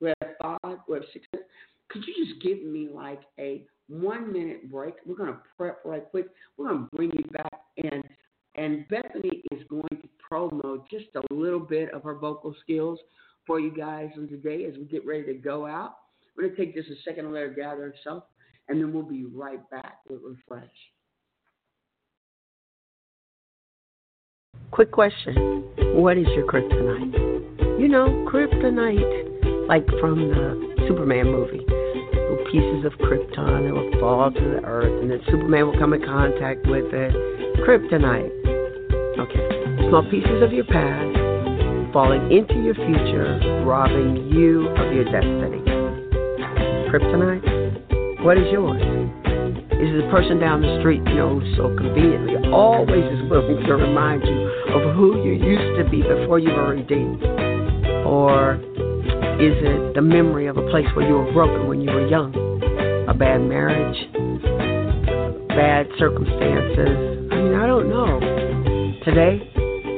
[0.00, 0.78] We have five.
[0.88, 1.50] We have six minutes.
[1.88, 4.94] Could you just give me like a one minute break?
[5.06, 6.26] We're going to prep right quick.
[6.56, 8.04] We're going to bring you back and
[8.58, 12.98] and Bethany is going to promo just a little bit of her vocal skills
[13.46, 15.96] for you guys on today as we get ready to go out.
[16.36, 18.24] We're going to take just a second to let her gather herself,
[18.68, 20.68] and then we'll be right back with Refresh.
[24.70, 25.64] Quick question.
[25.94, 27.80] What is your kryptonite?
[27.80, 31.64] You know, kryptonite, like from the Superman movie.
[31.66, 35.94] Little pieces of krypton that will fall to the earth, and then Superman will come
[35.94, 37.14] in contact with it.
[37.66, 38.30] Kryptonite.
[39.18, 39.57] Okay.
[39.88, 45.64] Small pieces of your past falling into your future, robbing you of your destiny.
[46.92, 48.20] Kryptonite?
[48.22, 48.82] What is yours?
[48.82, 53.76] Is it the person down the street, you know, so conveniently always is willing to
[53.76, 54.38] remind you
[54.76, 57.24] of who you used to be before you were redeemed?
[58.04, 58.56] Or
[59.40, 62.34] is it the memory of a place where you were broken when you were young?
[63.08, 63.96] A bad marriage?
[65.48, 67.32] Bad circumstances?
[67.32, 68.20] I mean, I don't know.
[69.04, 69.40] Today,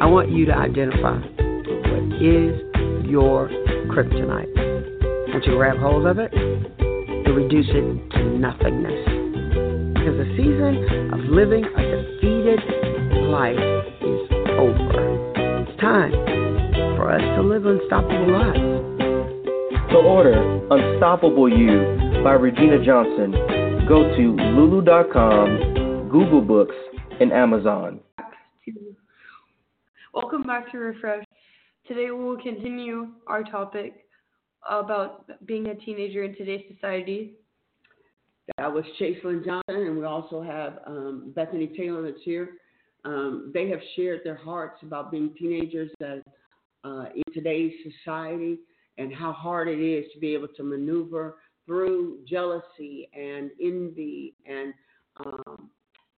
[0.00, 2.56] I want you to identify what is
[3.04, 3.48] your
[3.92, 4.48] kryptonite.
[5.28, 8.96] Once you grab hold of it, you reduce it to nothingness.
[9.92, 12.60] Because the season of living a defeated
[13.28, 13.60] life
[14.00, 14.24] is
[14.56, 15.68] over.
[15.68, 16.12] It's time
[16.96, 18.80] for us to live unstoppable lives.
[19.90, 23.32] To order Unstoppable You by Regina Johnson,
[23.86, 26.76] go to lulu.com, Google Books,
[27.20, 28.00] and Amazon.
[30.12, 31.24] Welcome back to Refresh.
[31.86, 34.06] Today we will continue our topic
[34.68, 37.34] about being a teenager in today's society.
[38.58, 42.54] That was Chaselyn Johnson, and we also have um, Bethany Taylor that's here.
[43.04, 46.24] Um, they have shared their hearts about being teenagers that,
[46.82, 48.58] uh, in today's society
[48.98, 51.36] and how hard it is to be able to maneuver
[51.66, 54.74] through jealousy and envy and
[55.24, 55.70] um,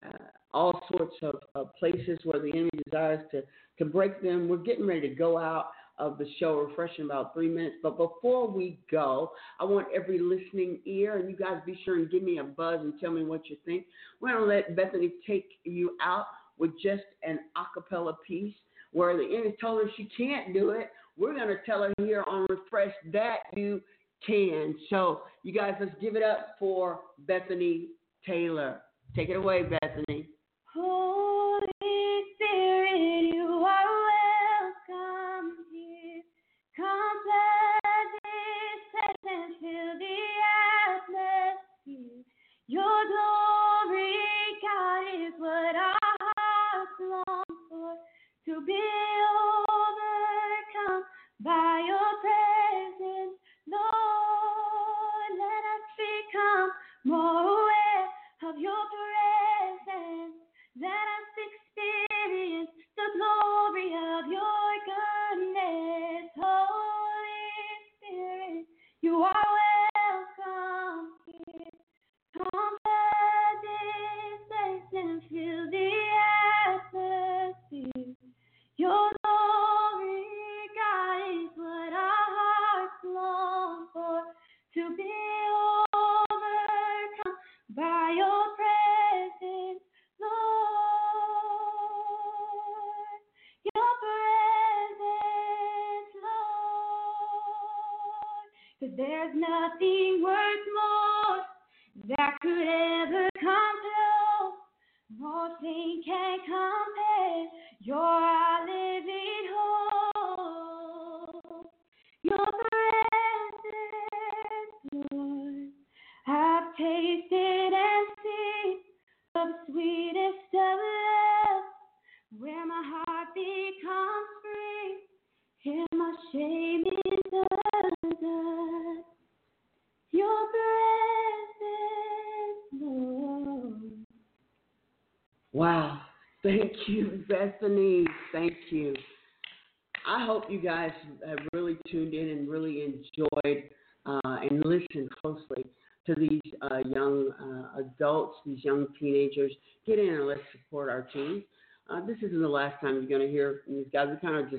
[0.07, 0.17] uh,
[0.53, 3.41] all sorts of, of places where the enemy desires to,
[3.79, 4.47] to break them.
[4.47, 7.75] We're getting ready to go out of the show, refresh in about three minutes.
[7.83, 12.09] But before we go, I want every listening ear, and you guys be sure and
[12.09, 13.85] give me a buzz and tell me what you think.
[14.19, 16.25] We're going to let Bethany take you out
[16.57, 18.55] with just an a cappella piece
[18.93, 20.89] where the enemy told her she can't do it.
[21.17, 23.81] We're going to tell her here on Refresh that you
[24.25, 24.75] can.
[24.89, 27.89] So, you guys, let's give it up for Bethany
[28.25, 28.81] Taylor.
[29.15, 30.29] Take it away, Bethany.
[30.73, 31.67] Holy
[32.35, 33.91] Spirit, you are
[34.87, 36.23] welcome here.
[36.77, 38.83] Come this
[39.59, 40.19] fill the
[40.95, 42.23] atmosphere.
[42.67, 44.15] Your glory,
[44.63, 47.95] God, is what our hearts long for.
[48.45, 48.83] To be
[49.75, 51.03] overcome
[51.41, 53.35] by your presence,
[53.67, 55.31] Lord.
[55.35, 56.71] Let us become
[57.03, 57.51] more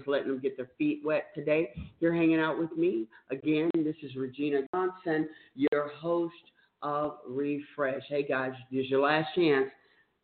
[0.03, 1.71] just letting them get their feet wet today.
[2.01, 3.07] You're hanging out with me.
[3.31, 6.35] Again, this is Regina Johnson, your host
[6.83, 8.03] of Refresh.
[8.09, 9.69] Hey, guys, this is your last chance.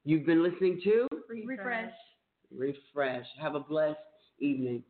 [0.05, 1.59] You've been listening to Refresh.
[1.59, 1.93] Refresh.
[2.57, 3.26] Refresh.
[3.41, 3.99] Have a blessed
[4.41, 4.83] evening.